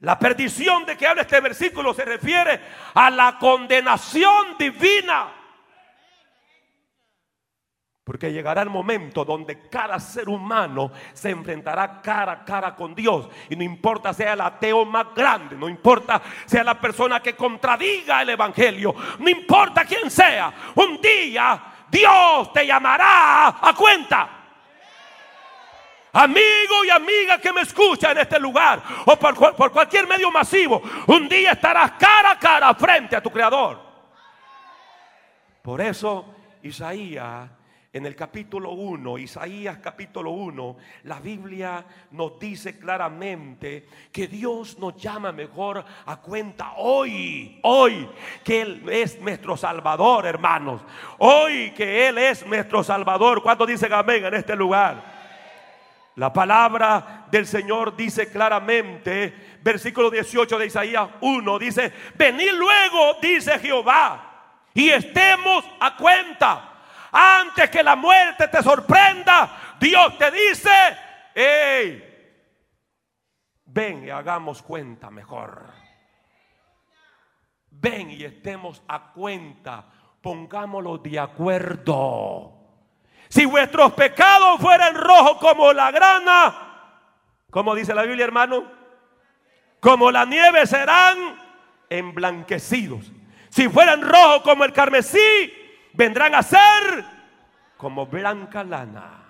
[0.00, 2.60] La perdición de que habla este versículo se refiere
[2.94, 5.39] a la condenación divina.
[8.10, 13.28] Porque llegará el momento donde cada ser humano se enfrentará cara a cara con Dios.
[13.48, 18.22] Y no importa sea el ateo más grande, no importa sea la persona que contradiga
[18.22, 24.28] el Evangelio, no importa quién sea, un día Dios te llamará a cuenta.
[26.12, 31.28] Amigo y amiga que me escucha en este lugar o por, cualquier medio masivo, un
[31.28, 33.80] día estarás cara a cara frente a tu Creador.
[35.62, 37.59] Por eso Isaías
[37.92, 44.96] en el capítulo 1, Isaías capítulo 1, la Biblia nos dice claramente que Dios nos
[44.96, 48.08] llama mejor a cuenta hoy, hoy
[48.44, 50.82] que Él es nuestro Salvador, hermanos.
[51.18, 53.42] Hoy que Él es nuestro Salvador.
[53.42, 55.18] ¿Cuánto dicen amén en este lugar?
[56.14, 63.58] La palabra del Señor dice claramente, versículo 18 de Isaías 1, dice, venid luego, dice
[63.58, 66.69] Jehová, y estemos a cuenta.
[67.12, 70.70] Antes que la muerte te sorprenda, Dios te dice,
[71.34, 72.04] hey,
[73.64, 75.66] ven y hagamos cuenta mejor.
[77.70, 79.86] Ven y estemos a cuenta,
[80.20, 82.56] pongámoslo de acuerdo.
[83.28, 86.70] Si vuestros pecados fueran rojos como la grana,
[87.50, 88.64] como dice la Biblia, hermano,
[89.80, 91.40] como la nieve serán
[91.88, 93.10] emblanquecidos.
[93.48, 95.52] Si fueran rojos como el carmesí,
[95.94, 97.04] vendrán a ser
[97.76, 99.26] como blanca lana.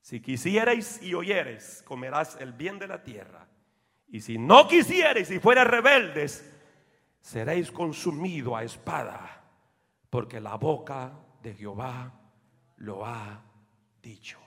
[0.00, 3.48] Si quisierais y oyeres, comerás el bien de la tierra.
[4.08, 6.50] Y si no quisierais y fuerais rebeldes,
[7.20, 9.44] seréis consumidos a espada
[10.14, 11.12] porque la boca
[11.42, 12.12] de Jehová
[12.76, 13.42] lo ha
[14.00, 14.38] dicho.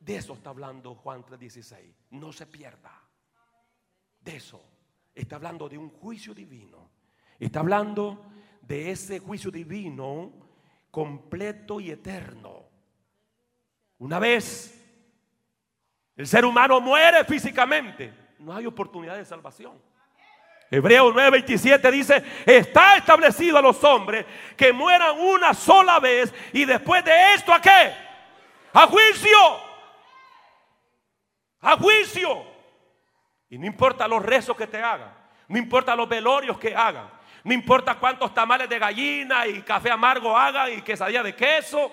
[0.00, 1.94] De eso está hablando Juan 3:16.
[2.10, 2.90] No se pierda.
[4.18, 4.60] De eso.
[5.14, 6.90] Está hablando de un juicio divino.
[7.42, 8.24] Está hablando
[8.60, 10.32] de ese juicio divino
[10.92, 12.62] completo y eterno.
[13.98, 14.80] Una vez
[16.14, 19.76] el ser humano muere físicamente, no hay oportunidad de salvación.
[20.70, 24.24] Hebreos 9:27 dice, está establecido a los hombres
[24.56, 27.92] que mueran una sola vez y después de esto a qué?
[28.72, 29.38] A juicio.
[31.60, 32.44] A juicio.
[33.50, 35.12] Y no importa los rezos que te hagan,
[35.48, 40.36] no importa los velorios que hagan, no importa cuántos tamales de gallina y café amargo
[40.36, 41.92] hagan y quesadilla de queso,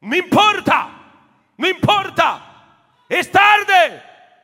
[0.00, 0.88] no importa,
[1.56, 2.48] no importa.
[3.08, 4.02] Es tarde,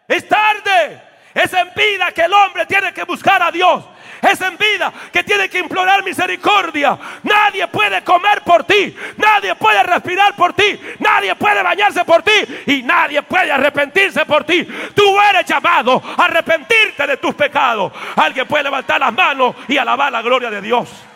[0.08, 1.07] es tarde.
[1.34, 3.84] Es en vida que el hombre tiene que buscar a Dios.
[4.20, 6.98] Es en vida que tiene que implorar misericordia.
[7.22, 8.96] Nadie puede comer por ti.
[9.16, 10.80] Nadie puede respirar por ti.
[10.98, 12.64] Nadie puede bañarse por ti.
[12.66, 14.66] Y nadie puede arrepentirse por ti.
[14.94, 17.92] Tú eres llamado a arrepentirte de tus pecados.
[18.16, 21.07] Alguien puede levantar las manos y alabar la gloria de Dios.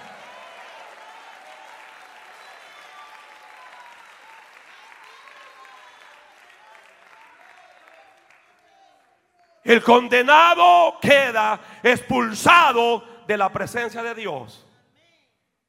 [9.64, 14.66] El condenado queda expulsado de la presencia de Dios.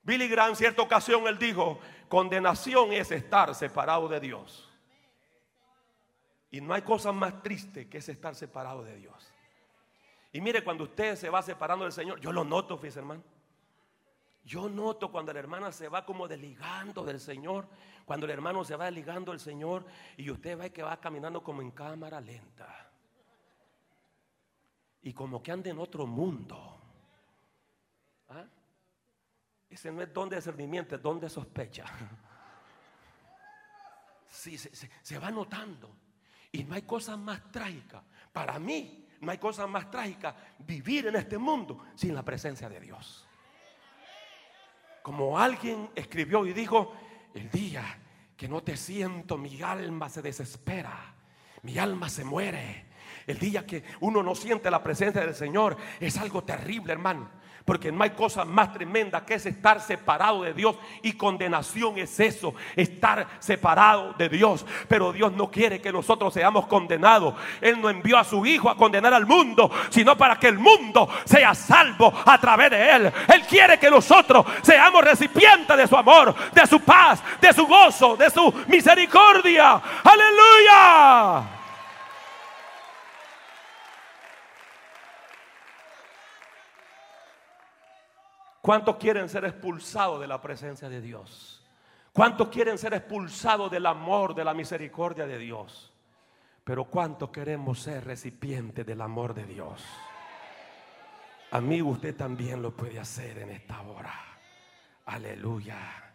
[0.01, 1.79] Billy Graham, en cierta ocasión, él dijo:
[2.09, 4.69] Condenación es estar separado de Dios.
[6.49, 9.31] Y no hay cosa más triste que es estar separado de Dios.
[10.31, 13.23] Y mire, cuando usted se va separando del Señor, yo lo noto, fíjese, hermano.
[14.43, 17.67] Yo noto cuando la hermana se va como desligando del Señor,
[18.05, 19.85] cuando el hermano se va desligando del Señor
[20.17, 22.82] y usted ve que va caminando como en cámara lenta
[25.03, 26.81] y como que anda en otro mundo.
[28.29, 28.45] ¿Ah?
[29.69, 31.85] Ese no es don de discernimiento, es don de sospecha.
[34.35, 35.95] Sí, se, va notando.
[36.51, 38.01] Y no hay cosa más trágica.
[38.33, 42.79] Para mí, no hay cosa más trágica vivir en este mundo sin la presencia de
[42.79, 43.27] Dios.
[45.03, 46.95] Como alguien escribió y dijo,
[47.35, 47.99] el día
[48.35, 51.13] que no te siento, mi alma se desespera,
[51.61, 52.87] mi alma se muere,
[53.27, 57.43] el día que uno no siente la presencia del Señor es algo terrible, hermano.
[57.65, 60.75] Porque no hay cosa más tremenda que es estar separado de Dios.
[61.01, 64.65] Y condenación es eso, estar separado de Dios.
[64.89, 67.35] Pero Dios no quiere que nosotros seamos condenados.
[67.61, 71.07] Él no envió a su Hijo a condenar al mundo, sino para que el mundo
[71.23, 73.13] sea salvo a través de Él.
[73.33, 78.17] Él quiere que nosotros seamos recipientes de su amor, de su paz, de su gozo,
[78.17, 79.81] de su misericordia.
[80.03, 81.62] Aleluya.
[88.63, 91.61] ¿Cuántos quieren ser expulsados de la presencia de Dios?
[92.13, 95.91] ¿Cuántos quieren ser expulsados del amor, de la misericordia de Dios?
[96.63, 99.83] Pero ¿cuántos queremos ser recipientes del amor de Dios?
[101.51, 104.13] Amigo, usted también lo puede hacer en esta hora.
[105.07, 106.13] Aleluya.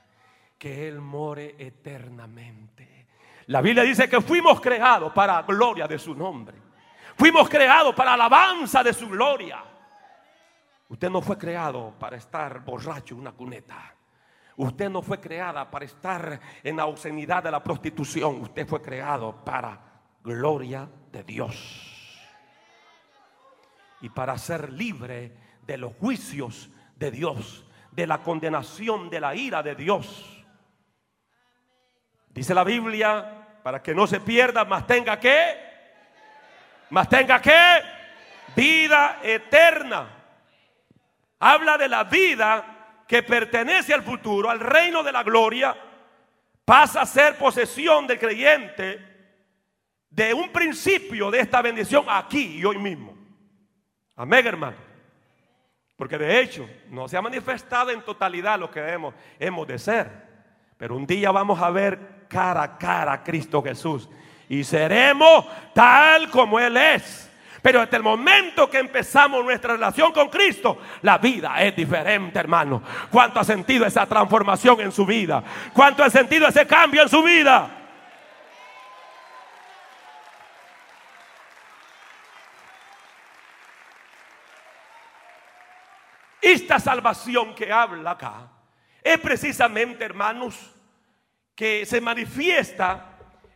[0.57, 3.09] Que Él more eternamente.
[3.49, 6.57] La Biblia dice que fuimos creados para gloria de su nombre.
[7.15, 9.63] Fuimos creados para alabanza de su gloria.
[10.89, 13.95] Usted no fue creado para estar borracho en una cuneta.
[14.57, 18.41] Usted no fue creada para estar en la obscenidad de la prostitución.
[18.41, 19.79] Usted fue creado para
[20.25, 22.25] gloria de Dios.
[24.01, 29.63] Y para ser libre de los juicios de Dios, de la condenación, de la ira
[29.63, 30.45] de Dios.
[32.31, 35.57] Dice la Biblia, para que no se pierda, más tenga que,
[36.91, 37.83] más tenga que,
[38.57, 40.18] vida eterna
[41.39, 45.77] habla de la vida que pertenece al futuro, al reino de la gloria,
[46.65, 49.09] pasa a ser posesión del creyente
[50.11, 53.17] de un principio de esta bendición aquí y hoy mismo.
[54.17, 54.77] Amén, hermano.
[55.97, 60.29] Porque de hecho no se ha manifestado en totalidad lo que hemos, hemos de ser.
[60.77, 64.09] Pero un día vamos a ver cara a cara a Cristo Jesús.
[64.49, 67.28] Y seremos tal como Él es.
[67.69, 72.83] Pero desde el momento que empezamos nuestra relación con Cristo, la vida es diferente, hermano.
[73.11, 75.45] ¿Cuánto ha sentido esa transformación en su vida?
[75.75, 77.71] ¿Cuánto ha sentido ese cambio en su vida?
[86.41, 88.49] Esta salvación que habla acá
[89.05, 90.75] es precisamente, hermanos,
[91.55, 93.09] que se manifiesta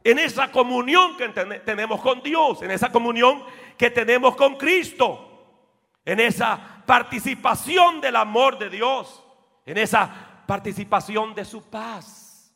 [0.04, 1.28] en esa comunión que
[1.64, 3.42] tenemos con Dios, en esa comunión
[3.82, 5.58] que tenemos con Cristo,
[6.04, 9.24] en esa participación del amor de Dios,
[9.66, 12.54] en esa participación de su paz,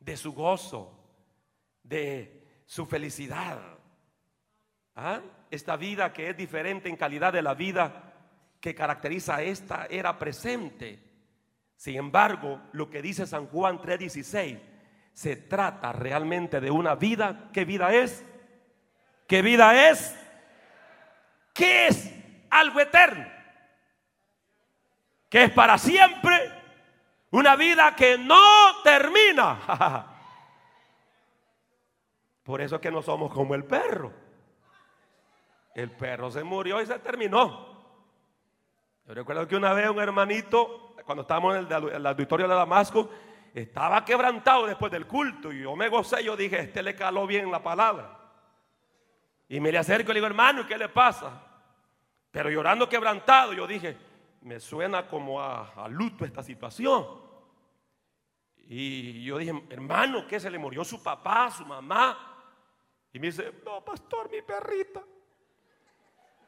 [0.00, 0.98] de su gozo,
[1.82, 3.60] de su felicidad.
[4.96, 5.20] ¿Ah?
[5.50, 8.14] Esta vida que es diferente en calidad de la vida
[8.58, 11.02] que caracteriza esta era presente.
[11.76, 14.58] Sin embargo, lo que dice San Juan 3:16,
[15.12, 17.50] se trata realmente de una vida.
[17.52, 18.24] ¿Qué vida es?
[19.28, 20.21] ¿Qué vida es?
[21.52, 22.12] ¿Qué es
[22.50, 23.26] algo eterno?
[25.28, 26.52] Que es para siempre
[27.30, 30.08] una vida que no termina.
[32.42, 34.12] Por eso es que no somos como el perro.
[35.74, 37.72] El perro se murió y se terminó.
[39.06, 43.08] Yo recuerdo que una vez un hermanito, cuando estábamos en el, auditorio de Damasco,
[43.54, 45.52] estaba quebrantado después del culto.
[45.52, 48.18] Y yo me gocé, yo dije, este le caló bien la palabra.
[49.52, 51.46] Y me le acerco y le digo, hermano, ¿qué le pasa?
[52.30, 53.98] Pero llorando quebrantado, yo dije,
[54.40, 57.20] me suena como a, luto esta situación.
[58.56, 62.46] Y yo dije, hermano, ¿qué se le murió su papá, su mamá?
[63.12, 65.02] Y me dice, no, pastor, mi perrita.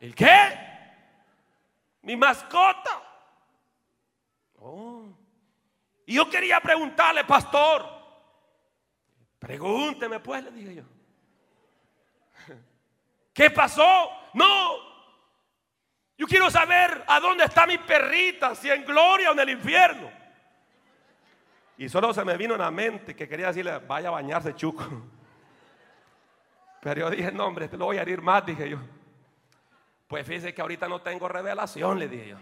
[0.01, 0.59] ¿El qué?
[2.01, 3.03] Mi mascota.
[4.61, 5.09] Oh.
[6.07, 7.87] Y yo quería preguntarle, pastor.
[9.39, 10.94] Pregúnteme pues, le dije yo.
[13.35, 14.09] ¿Qué pasó?
[14.33, 14.77] No.
[16.17, 20.11] Yo quiero saber a dónde está mi perrita, si en gloria o en el infierno.
[21.77, 24.87] Y solo se me vino en la mente que quería decirle, vaya a bañarse, chuco.
[26.81, 28.79] Pero yo dije, no, hombre, te lo voy a herir más, dije yo.
[30.07, 32.39] Pues fíjese que ahorita no tengo revelación, le dije yo.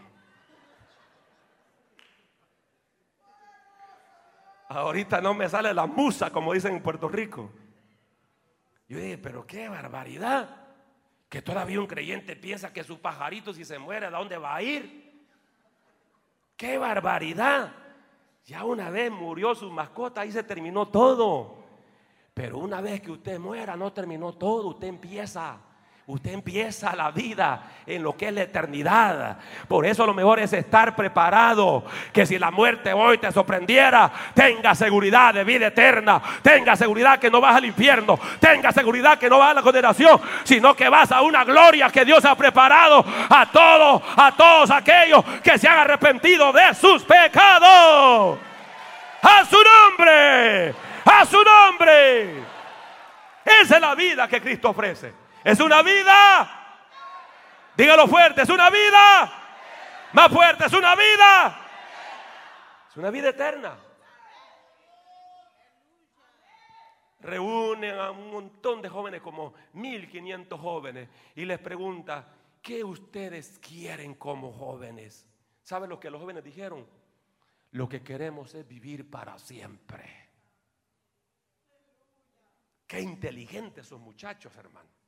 [4.68, 7.50] Ahorita no me sale la musa, como dicen en Puerto Rico.
[8.88, 10.61] Yo dije, pero qué barbaridad.
[11.32, 14.60] Que todavía un creyente piensa que su pajarito si se muere, ¿a dónde va a
[14.60, 15.24] ir?
[16.58, 17.72] ¡Qué barbaridad!
[18.44, 21.64] Ya una vez murió su mascota, y se terminó todo.
[22.34, 25.58] Pero una vez que usted muera, no terminó todo, usted empieza.
[26.12, 29.38] Usted empieza la vida en lo que es la eternidad.
[29.66, 31.84] Por eso lo mejor es estar preparado.
[32.12, 36.20] Que si la muerte hoy te sorprendiera, tenga seguridad de vida eterna.
[36.42, 38.18] Tenga seguridad que no vas al infierno.
[38.38, 40.20] Tenga seguridad que no vas a la condenación.
[40.44, 45.24] Sino que vas a una gloria que Dios ha preparado a todos, a todos aquellos
[45.42, 48.38] que se han arrepentido de sus pecados.
[49.22, 52.42] A su nombre a su nombre.
[53.44, 55.21] Esa es la vida que Cristo ofrece.
[55.44, 56.62] Es una vida.
[57.76, 59.32] Dígalo fuerte, es una vida.
[60.12, 61.68] Más fuerte, es una vida.
[62.88, 63.78] Es una vida eterna.
[67.20, 72.26] Reúnen a un montón de jóvenes, como 1500 jóvenes, y les pregunta,
[72.60, 75.26] ¿qué ustedes quieren como jóvenes?
[75.62, 76.86] ¿Saben lo que los jóvenes dijeron?
[77.70, 80.30] Lo que queremos es vivir para siempre.
[82.86, 85.01] Qué inteligentes esos muchachos, hermano.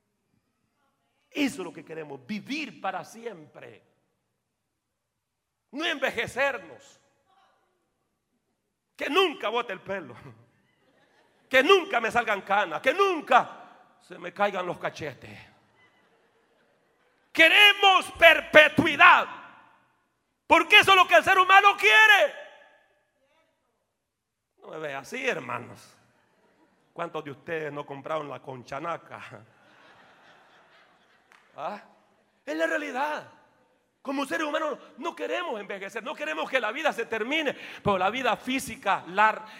[1.35, 3.83] Eso es lo que queremos, vivir para siempre.
[5.71, 7.01] No envejecernos.
[8.95, 10.15] Que nunca bote el pelo.
[11.49, 12.79] Que nunca me salgan canas.
[12.81, 15.37] Que nunca se me caigan los cachetes.
[17.33, 19.27] Queremos perpetuidad.
[20.47, 22.33] Porque eso es lo que el ser humano quiere.
[24.61, 25.97] No me ve así, hermanos.
[26.93, 29.45] ¿Cuántos de ustedes no compraron la conchanaca?
[31.55, 31.81] ¿Ah?
[32.45, 33.27] Es la realidad.
[34.05, 38.11] Como seres humanos no queremos envejecer, no queremos que la vida se termine, pero la
[38.11, 39.03] vida física,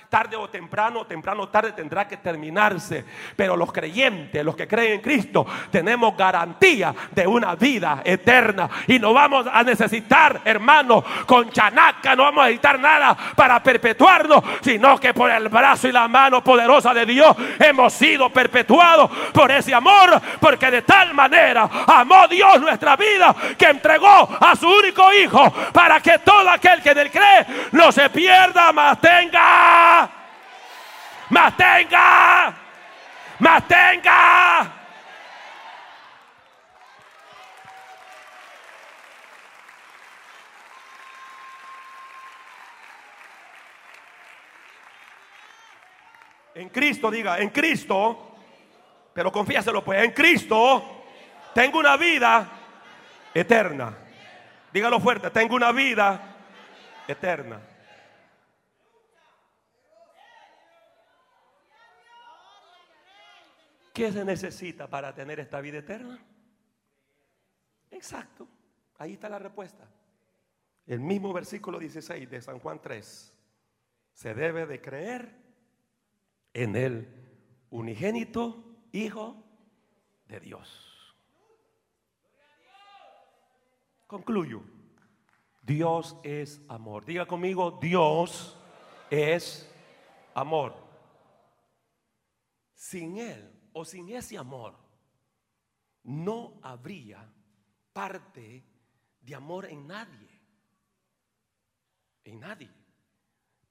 [0.07, 3.03] tarde o temprano, temprano o tarde tendrá que terminarse.
[3.35, 8.99] Pero los creyentes, los que creen en Cristo, tenemos garantía de una vida eterna y
[8.99, 14.99] no vamos a necesitar, hermanos, con chanaca, no vamos a necesitar nada para perpetuarnos, sino
[14.99, 19.73] que por el brazo y la mano poderosa de Dios hemos sido perpetuados por ese
[19.73, 25.51] amor, porque de tal manera amó Dios nuestra vida que entregó a su único hijo
[25.71, 30.09] para que todo aquel que en él cree no se pierda, más tenga,
[31.29, 32.53] más tenga,
[33.39, 34.71] más tenga.
[46.55, 48.37] En Cristo, diga, en Cristo,
[49.13, 51.03] pero confíaselo pues, en Cristo
[51.53, 52.47] tengo una vida
[53.33, 54.04] eterna.
[54.75, 56.35] Dígalo fuerte, tengo una vida
[57.07, 57.61] eterna.
[63.93, 66.19] ¿Qué se necesita para tener esta vida eterna?
[67.89, 68.49] Exacto,
[68.97, 69.87] ahí está la respuesta.
[70.85, 73.33] El mismo versículo 16 de San Juan 3.
[74.11, 75.37] Se debe de creer
[76.53, 77.07] en el
[77.69, 78.61] unigénito
[78.91, 79.41] Hijo
[80.27, 80.94] de Dios.
[84.07, 84.61] Concluyo.
[85.61, 87.05] Dios es amor.
[87.05, 88.57] Diga conmigo, Dios
[89.09, 89.69] es
[90.33, 90.75] amor.
[92.75, 94.75] Sin Él o sin ese amor,
[96.03, 97.27] no habría
[97.93, 98.63] parte
[99.21, 100.29] de amor en nadie.
[102.23, 102.69] En nadie.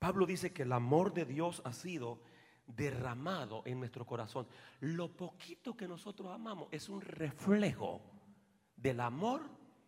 [0.01, 2.23] Pablo dice que el amor de Dios ha sido
[2.67, 4.49] derramado en nuestro corazón.
[4.81, 8.03] Lo poquito que nosotros amamos es un reflejo
[8.77, 9.43] del amor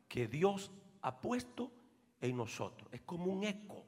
[0.09, 0.71] que Dios
[1.03, 1.71] ha puesto
[2.21, 2.89] en nosotros.
[2.93, 3.85] Es como un eco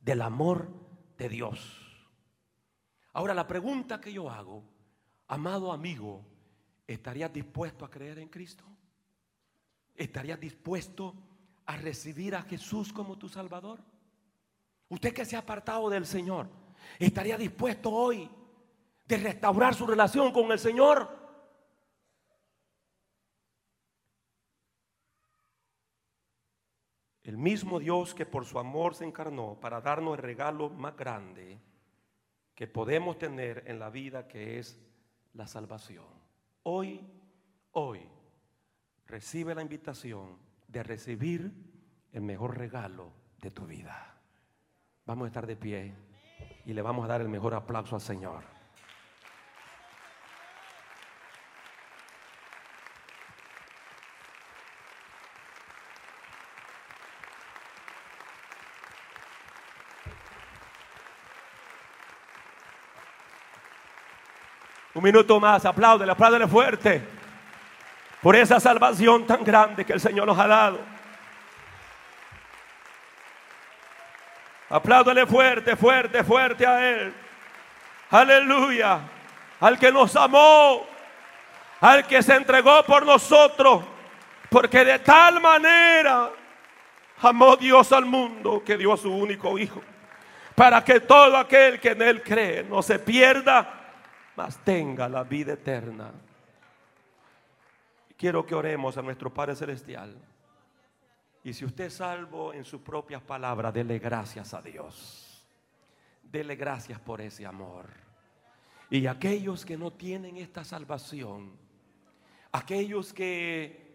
[0.00, 0.68] del amor
[1.16, 1.88] de Dios.
[3.12, 4.62] Ahora la pregunta que yo hago,
[5.26, 6.24] amado amigo,
[6.86, 8.64] ¿estarías dispuesto a creer en Cristo?
[9.94, 11.14] ¿Estarías dispuesto
[11.66, 13.80] a recibir a Jesús como tu Salvador?
[14.88, 16.48] Usted que se ha apartado del Señor,
[16.98, 18.30] ¿estaría dispuesto hoy
[19.06, 21.17] de restaurar su relación con el Señor?
[27.28, 31.58] El mismo Dios que por su amor se encarnó para darnos el regalo más grande
[32.54, 34.80] que podemos tener en la vida que es
[35.34, 36.06] la salvación.
[36.62, 37.06] Hoy,
[37.72, 38.00] hoy,
[39.06, 41.52] recibe la invitación de recibir
[42.14, 43.12] el mejor regalo
[43.42, 44.18] de tu vida.
[45.04, 45.94] Vamos a estar de pie
[46.64, 48.42] y le vamos a dar el mejor aplauso al Señor.
[64.98, 67.00] Un minuto más, apláudele, apláudele fuerte
[68.20, 70.80] por esa salvación tan grande que el Señor nos ha dado.
[74.68, 77.14] Apláudale fuerte, fuerte, fuerte a Él.
[78.10, 78.98] Aleluya.
[79.60, 80.84] Al que nos amó,
[81.80, 83.84] al que se entregó por nosotros.
[84.50, 86.28] Porque de tal manera
[87.22, 89.80] amó Dios al mundo que dio a su único Hijo.
[90.56, 93.77] Para que todo aquel que en Él cree no se pierda,
[94.38, 96.12] mas tenga la vida eterna.
[98.16, 100.14] Quiero que oremos a nuestro Padre Celestial.
[101.42, 105.44] Y si usted es salvo en sus propias palabras, dele gracias a Dios.
[106.22, 107.86] Dele gracias por ese amor.
[108.90, 111.50] Y aquellos que no tienen esta salvación,
[112.52, 113.88] aquellos que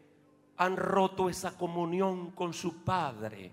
[0.58, 3.50] han roto esa comunión con su Padre,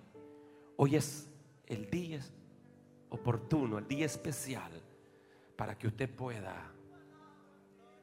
[0.76, 1.30] hoy es
[1.66, 2.18] el día
[3.10, 4.72] oportuno, el día especial
[5.54, 6.79] para que usted pueda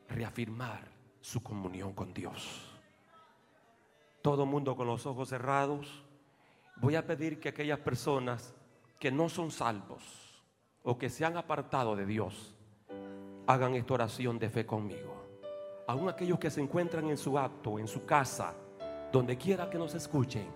[0.09, 0.87] reafirmar
[1.21, 2.67] su comunión con Dios
[4.27, 6.03] todo mundo con los ojos cerrados,
[6.81, 8.53] voy a pedir que aquellas personas
[8.99, 10.03] que no son salvos
[10.83, 12.53] o que se han apartado de Dios,
[13.47, 15.15] hagan esta oración de fe conmigo.
[15.87, 18.53] Aún aquellos que se encuentran en su acto, en su casa,
[19.13, 20.47] donde quiera que nos escuchen,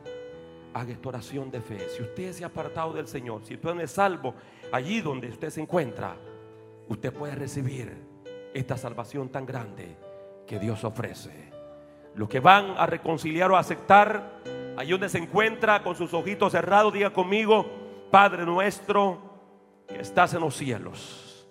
[0.73, 1.87] haga esta oración de fe.
[1.95, 4.35] Si usted se ha apartado del Señor, si usted no es salvo,
[4.73, 6.17] allí donde usted se encuentra,
[6.89, 8.10] usted puede recibir
[8.53, 9.95] esta salvación tan grande
[10.47, 11.51] que Dios ofrece.
[12.15, 14.41] Los que van a reconciliar o aceptar,
[14.77, 17.65] allí donde se encuentra con sus ojitos cerrados, diga conmigo,
[18.11, 19.21] Padre nuestro
[19.87, 21.47] que estás en los cielos.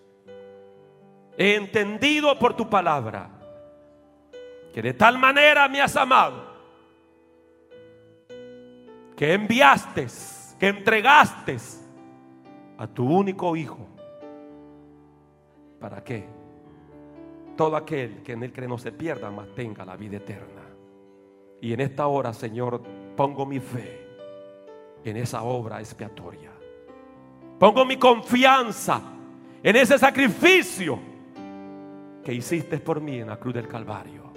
[1.39, 3.31] He entendido por tu palabra
[4.73, 6.51] que de tal manera me has amado,
[9.17, 10.07] que enviaste,
[10.59, 11.57] que entregaste
[12.77, 13.89] a tu único hijo.
[15.81, 16.40] ¿Para qué?
[17.61, 20.63] Todo aquel que en él cree no se pierda, mas tenga la vida eterna.
[21.61, 22.81] Y en esta hora, Señor,
[23.15, 24.01] pongo mi fe
[25.05, 26.51] en esa obra expiatoria.
[27.59, 29.03] Pongo mi confianza
[29.63, 30.99] en ese sacrificio
[32.25, 34.33] que hiciste por mí en la cruz del Calvario.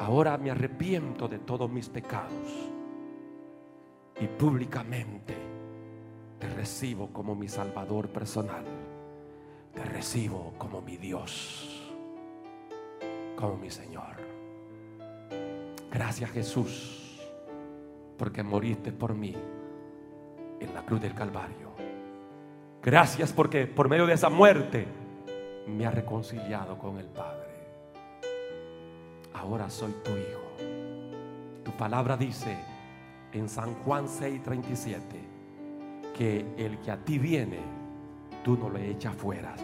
[0.00, 2.68] Ahora me arrepiento de todos mis pecados
[4.20, 5.34] y públicamente
[6.38, 8.66] te recibo como mi Salvador personal
[9.74, 11.69] te recibo como mi Dios,
[13.40, 14.20] como mi Señor.
[15.90, 17.18] Gracias Jesús,
[18.16, 19.34] porque moriste por mí
[20.60, 21.70] en la cruz del Calvario.
[22.82, 24.86] Gracias porque por medio de esa muerte
[25.66, 27.50] me ha reconciliado con el Padre.
[29.32, 30.40] Ahora soy tu hijo.
[31.64, 32.56] Tu palabra dice
[33.32, 35.00] en San Juan 6:37
[36.16, 37.60] que el que a ti viene,
[38.44, 39.54] tú no le echas fuera.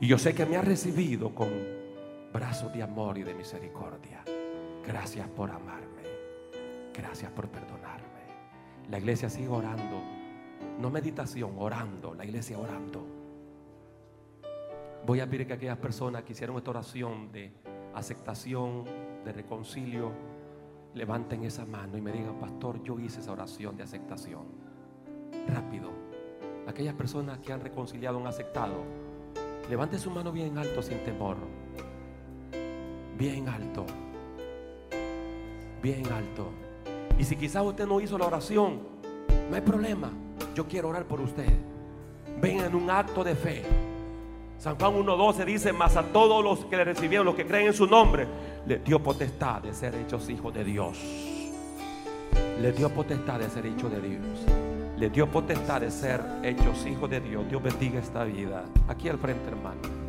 [0.00, 1.81] Y yo sé que me has recibido con
[2.32, 4.24] brazos de amor y de misericordia.
[4.86, 6.02] Gracias por amarme.
[6.94, 8.02] Gracias por perdonarme.
[8.90, 10.00] La iglesia sigue orando.
[10.80, 12.14] No meditación, orando.
[12.14, 13.06] La iglesia orando.
[15.04, 17.52] Voy a pedir que aquellas personas que hicieron esta oración de
[17.94, 18.84] aceptación,
[19.24, 20.12] de reconcilio,
[20.94, 24.44] levanten esa mano y me digan, pastor, yo hice esa oración de aceptación.
[25.48, 25.90] Rápido.
[26.66, 28.84] Aquellas personas que han reconciliado, han aceptado,
[29.68, 31.36] levante su mano bien alto sin temor.
[33.22, 33.86] Bien alto.
[35.80, 36.50] Bien alto.
[37.16, 38.80] Y si quizás usted no hizo la oración,
[39.48, 40.10] no hay problema.
[40.56, 41.46] Yo quiero orar por usted.
[42.40, 43.62] Venga en un acto de fe.
[44.58, 47.74] San Juan 1.12 dice, más a todos los que le recibieron, los que creen en
[47.74, 48.26] su nombre,
[48.66, 50.98] le dio potestad de ser hechos hijos de Dios.
[52.60, 54.26] Le dio potestad de ser hijos de Dios.
[54.98, 57.48] Le dio potestad de ser hechos hijos de Dios.
[57.48, 58.64] Dios bendiga esta vida.
[58.88, 60.01] Aquí al frente, hermano.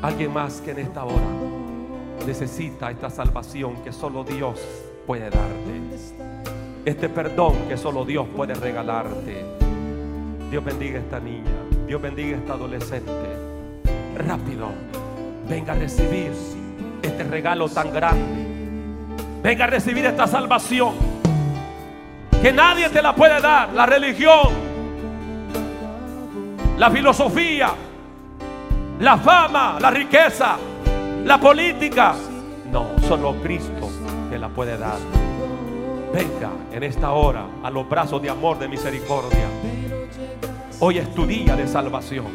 [0.00, 1.26] Alguien más que en esta hora
[2.24, 4.60] necesita esta salvación que solo Dios
[5.06, 5.68] puede darte.
[6.84, 9.44] Este perdón que solo Dios puede regalarte.
[10.50, 11.50] Dios bendiga a esta niña.
[11.86, 13.12] Dios bendiga a esta adolescente.
[14.16, 14.68] Rápido.
[15.48, 16.32] Venga a recibir
[17.02, 18.46] este regalo tan grande.
[19.42, 20.94] Venga a recibir esta salvación.
[22.40, 23.72] Que nadie te la puede dar.
[23.74, 24.48] La religión.
[26.78, 27.72] La filosofía.
[29.00, 29.78] La fama.
[29.80, 30.56] La riqueza.
[31.24, 32.14] La política.
[32.70, 33.88] No, solo Cristo
[34.28, 34.98] te la puede dar.
[36.12, 39.46] Venga en esta hora a los brazos de amor, de misericordia.
[40.80, 42.26] Hoy es tu día de salvación.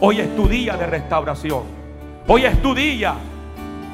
[0.00, 1.62] Hoy es tu día de restauración.
[2.26, 3.14] Hoy es tu día.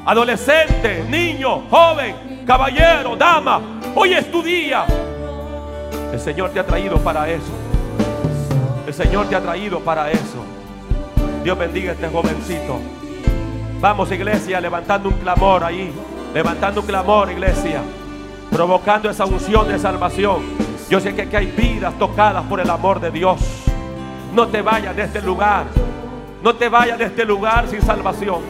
[0.05, 3.61] Adolescente, niño, joven, caballero, dama.
[3.95, 4.85] Hoy es tu día.
[6.11, 7.51] El Señor te ha traído para eso.
[8.87, 10.60] El Señor te ha traído para eso.
[11.43, 12.79] Dios bendiga a este jovencito.
[13.79, 15.91] Vamos, iglesia, levantando un clamor ahí.
[16.33, 17.81] Levantando un clamor, iglesia.
[18.51, 20.41] Provocando esa unción de salvación.
[20.87, 23.41] Yo sé que aquí hay vidas tocadas por el amor de Dios.
[24.35, 25.65] No te vayas de este lugar.
[26.43, 28.41] No te vayas de este lugar sin salvación.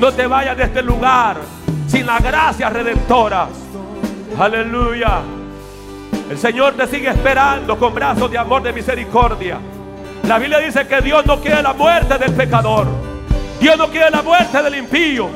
[0.00, 1.36] No te vayas de este lugar
[1.88, 3.48] sin la gracia redentora.
[4.38, 5.20] Aleluya.
[6.30, 9.58] El Señor te sigue esperando con brazos de amor, de misericordia.
[10.30, 12.86] La Biblia dice que Dios no quiere la muerte del pecador.
[13.58, 15.28] Dios no quiere la muerte del impío.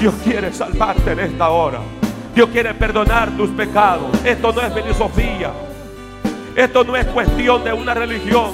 [0.00, 1.80] Dios quiere salvarte en esta hora.
[2.34, 4.18] Dios quiere perdonar tus pecados.
[4.24, 5.52] Esto no es filosofía.
[6.56, 8.52] Esto no es cuestión de una religión.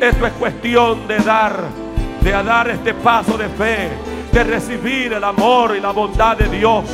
[0.00, 1.64] Esto es cuestión de dar,
[2.20, 3.88] de dar este paso de fe,
[4.30, 6.84] de recibir el amor y la bondad de Dios.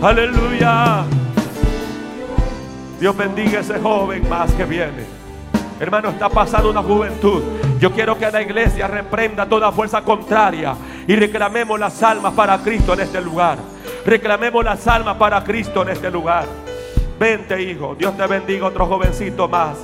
[0.00, 1.04] Aleluya.
[2.98, 5.19] Dios bendiga a ese joven más que viene.
[5.80, 7.42] Hermano, está pasando una juventud.
[7.78, 10.74] Yo quiero que la iglesia reprenda toda fuerza contraria
[11.06, 13.56] y reclamemos las almas para Cristo en este lugar.
[14.04, 16.44] Reclamemos las almas para Cristo en este lugar.
[17.18, 17.94] Vente, hijo.
[17.94, 19.78] Dios te bendiga, otro jovencito más.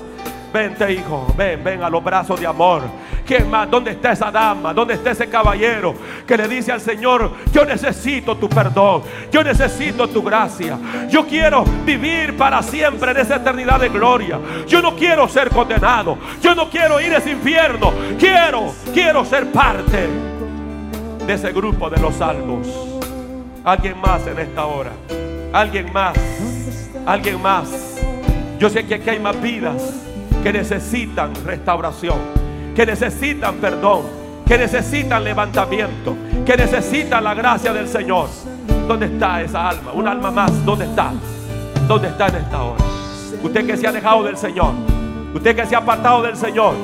[0.52, 1.26] Vente, hijo.
[1.34, 2.82] Ven, ven a los brazos de amor.
[3.26, 3.68] ¿Quién más?
[3.68, 4.72] ¿Dónde está esa dama?
[4.72, 9.02] ¿Dónde está ese caballero que le dice al Señor, yo necesito tu perdón,
[9.32, 10.78] yo necesito tu gracia,
[11.10, 16.16] yo quiero vivir para siempre en esa eternidad de gloria, yo no quiero ser condenado,
[16.40, 20.08] yo no quiero ir a ese infierno, quiero, quiero ser parte
[21.26, 22.68] de ese grupo de los salvos.
[23.64, 24.92] Alguien más en esta hora,
[25.52, 26.16] alguien más,
[27.04, 27.96] alguien más.
[28.60, 29.92] Yo sé que aquí hay más vidas
[30.44, 32.45] que necesitan restauración
[32.76, 34.02] que necesitan perdón,
[34.46, 36.14] que necesitan levantamiento,
[36.44, 38.28] que necesitan la gracia del Señor.
[38.86, 39.92] ¿Dónde está esa alma?
[39.94, 41.10] Un alma más, ¿dónde está?
[41.88, 42.84] ¿Dónde está en esta hora?
[43.42, 44.74] Usted que se ha dejado del Señor,
[45.34, 46.74] usted que se ha apartado del Señor,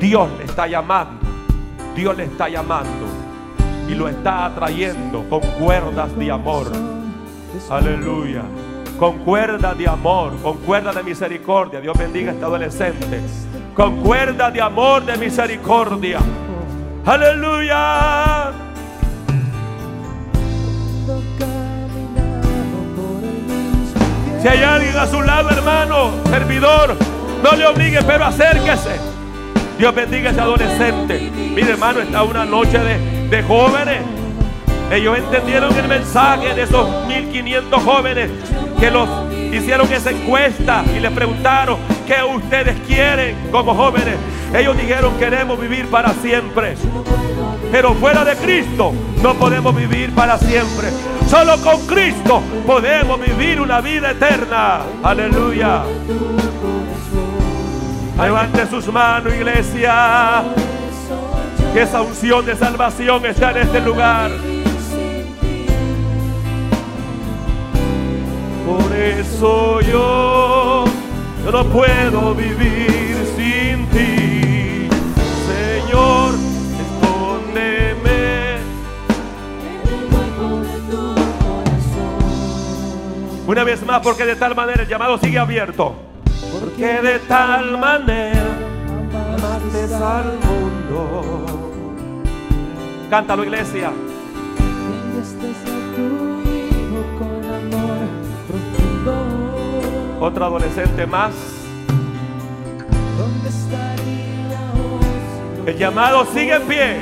[0.00, 1.20] Dios le está llamando,
[1.94, 3.06] Dios le está llamando
[3.88, 6.66] y lo está atrayendo con cuerdas de amor.
[7.70, 8.42] Aleluya.
[8.98, 11.80] Con cuerdas de amor, con cuerdas de misericordia.
[11.80, 13.20] Dios bendiga a este adolescente
[13.74, 16.18] con cuerda de amor, de misericordia.
[17.04, 18.52] Aleluya.
[24.40, 26.96] Si hay alguien a su lado, hermano, servidor,
[27.42, 29.00] no le obligue, pero acérquese.
[29.78, 31.30] Dios bendiga a ese adolescente.
[31.34, 34.02] Mire, hermano, está una noche de, de jóvenes.
[34.90, 38.30] Ellos entendieron el mensaje de esos 1500 jóvenes
[38.78, 39.08] que los
[39.52, 41.78] hicieron esa encuesta y le preguntaron
[42.12, 44.16] qué ustedes quieren como jóvenes.
[44.54, 46.76] Ellos dijeron queremos vivir para siempre.
[47.70, 48.92] Pero fuera de Cristo
[49.22, 50.88] no podemos vivir para siempre.
[51.28, 54.80] Solo con Cristo podemos vivir una vida eterna.
[55.02, 55.84] Aleluya.
[58.20, 60.42] Levante sus manos, iglesia.
[61.72, 64.30] Que esa unción de salvación está en este lugar.
[68.66, 70.84] Por eso yo,
[71.44, 74.88] yo no puedo vivir sin ti.
[75.46, 76.34] Señor,
[76.84, 78.58] escóndeme.
[83.46, 85.94] Una vez más, porque de tal manera el llamado sigue abierto.
[86.60, 88.56] Porque de tal manera
[89.34, 91.46] amaste al mundo.
[93.10, 93.92] Cántalo, iglesia.
[100.24, 101.32] Otro adolescente más.
[105.66, 106.96] El llamado sigue en pie.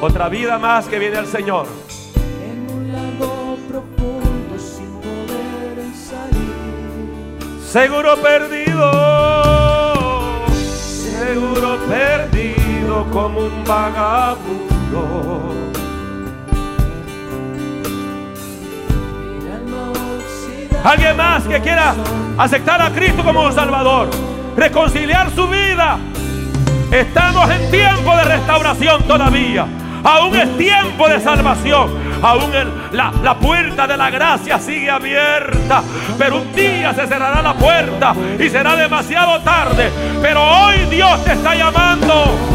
[0.00, 1.66] Otra vida más que viene al Señor.
[7.62, 8.90] Seguro perdido,
[10.48, 15.61] seguro perdido como un vagabundo.
[20.84, 21.94] Alguien más que quiera
[22.36, 24.10] aceptar a Cristo como Salvador,
[24.56, 25.98] reconciliar su vida.
[26.90, 29.66] Estamos en tiempo de restauración todavía.
[30.04, 31.90] Aún es tiempo de salvación.
[32.20, 32.50] Aún
[32.92, 35.82] la, la puerta de la gracia sigue abierta.
[36.18, 39.90] Pero un día se cerrará la puerta y será demasiado tarde.
[40.20, 42.52] Pero hoy Dios te está llamando.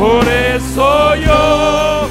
[0.00, 2.08] Por eso yo,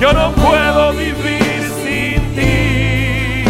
[0.00, 3.44] yo no puedo vivir sin ti.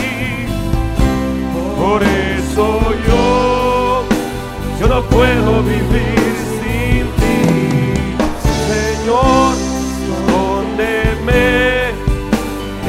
[1.78, 4.04] Por eso yo,
[4.80, 8.16] yo no puedo vivir sin ti.
[8.70, 9.52] Señor,
[10.08, 11.90] escóndeme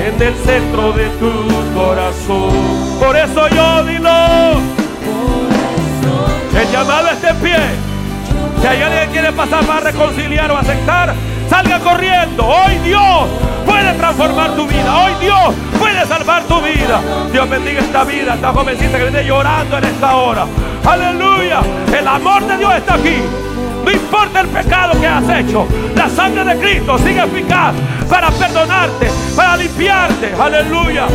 [0.07, 1.33] en el centro de tu
[1.77, 2.97] corazón.
[2.97, 4.61] Por eso yo dilo,
[6.61, 7.80] el llamado está en pie.
[8.61, 11.15] Si hay alguien que quiere pasar para reconciliar o aceptar,
[11.49, 12.45] salga corriendo.
[12.45, 13.27] Hoy Dios
[13.65, 15.03] puede transformar tu vida.
[15.03, 17.01] Hoy Dios puede salvar tu vida.
[17.31, 20.45] Dios bendiga esta vida, esta jovencita que viene llorando en esta hora.
[20.85, 21.61] Aleluya.
[21.97, 23.17] El amor de Dios está aquí.
[23.83, 25.67] No importa el pecado que has hecho.
[25.95, 27.73] La sangre de Cristo sigue eficaz
[28.07, 30.33] para perdonarte, para limpiarte.
[30.39, 31.07] Aleluya.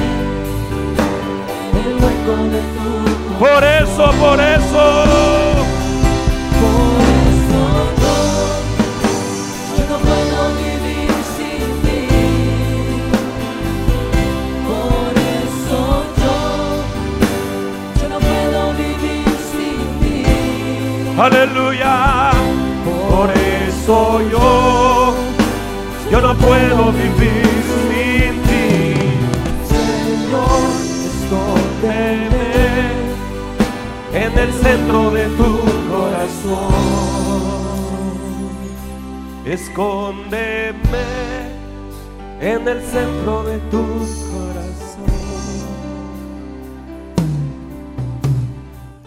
[3.38, 5.55] Por eso, por eso.
[21.18, 22.30] Aleluya.
[22.84, 25.14] Por eso yo,
[26.10, 27.46] yo no puedo vivir
[27.88, 28.94] sin ti.
[29.66, 30.60] Señor,
[31.08, 32.46] escóndeme
[34.12, 35.60] en el centro de tu
[35.90, 36.96] corazón.
[39.46, 40.74] Escóndeme
[42.40, 44.55] en el centro de tu corazón.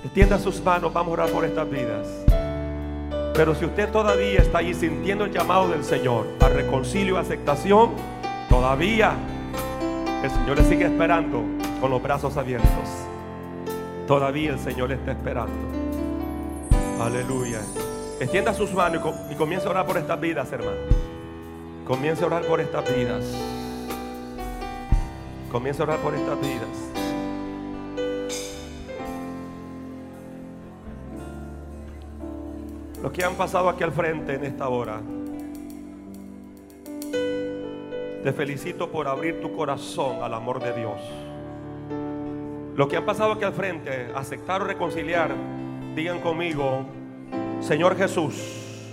[0.10, 2.08] Extienda sus manos, vamos a orar por estas vidas.
[3.36, 7.92] Pero si usted todavía está ahí sintiendo el llamado del Señor a reconcilio y aceptación,
[8.50, 9.14] todavía
[10.24, 11.44] el Señor le sigue esperando
[11.80, 12.70] con los brazos abiertos.
[14.08, 15.54] Todavía el Señor le está esperando.
[17.00, 17.60] Aleluya.
[18.20, 20.78] Extienda sus manos y, com- y comience a orar por estas vidas, hermano.
[21.86, 23.24] Comience a orar por estas vidas.
[25.52, 26.79] Comience a orar por estas vidas.
[33.14, 35.02] Que han pasado aquí al frente en esta hora,
[38.24, 41.02] te felicito por abrir tu corazón al amor de Dios.
[42.76, 45.36] Los que han pasado aquí al frente, aceptar o reconciliar,
[45.96, 46.86] digan conmigo,
[47.60, 48.90] Señor Jesús,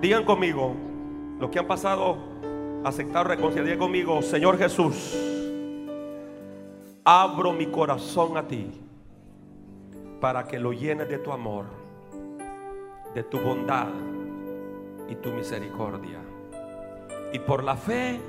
[0.00, 0.74] digan conmigo,
[1.38, 2.16] los que han pasado,
[2.84, 5.14] aceptar o reconciliar, digan conmigo, Señor Jesús,
[7.04, 8.72] abro mi corazón a ti
[10.20, 11.79] para que lo llenes de tu amor
[13.14, 13.88] de tu bondad
[15.08, 16.20] y tu misericordia.
[17.32, 18.20] Y por la fe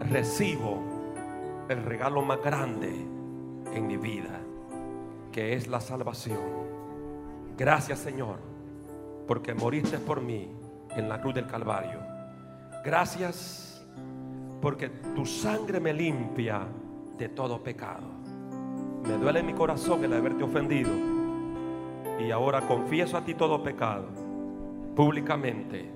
[0.00, 0.82] recibo
[1.68, 2.92] el regalo más grande
[3.72, 4.40] en mi vida,
[5.30, 6.40] que es la salvación.
[7.56, 8.38] Gracias Señor,
[9.26, 10.50] porque moriste por mí
[10.90, 12.00] en la cruz del Calvario.
[12.84, 13.86] Gracias
[14.60, 16.66] porque tu sangre me limpia
[17.16, 18.08] de todo pecado.
[19.06, 21.11] Me duele mi corazón el haberte ofendido
[22.26, 24.08] y ahora confieso a ti todo pecado,
[24.94, 25.90] públicamente,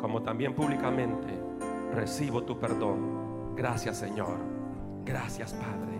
[0.00, 1.38] como también públicamente
[1.92, 3.54] recibo tu perdón.
[3.56, 4.36] Gracias Señor.
[5.04, 5.94] Gracias Padre.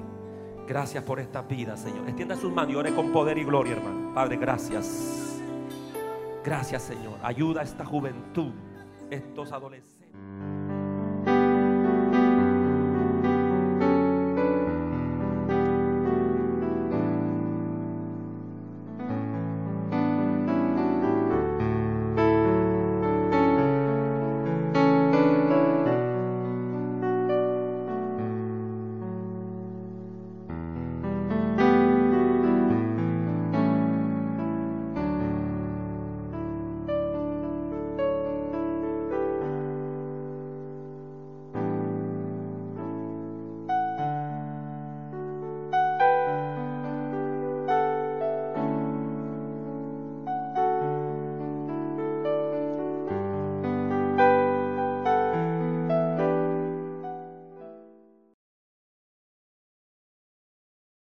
[0.66, 2.06] Gracias por esta vida, Señor.
[2.08, 4.14] Extienda sus manos y ore con poder y gloria, hermano.
[4.14, 5.42] Padre, gracias.
[6.42, 7.18] Gracias, Señor.
[7.22, 8.52] Ayuda a esta juventud,
[9.10, 10.10] estos adolescentes.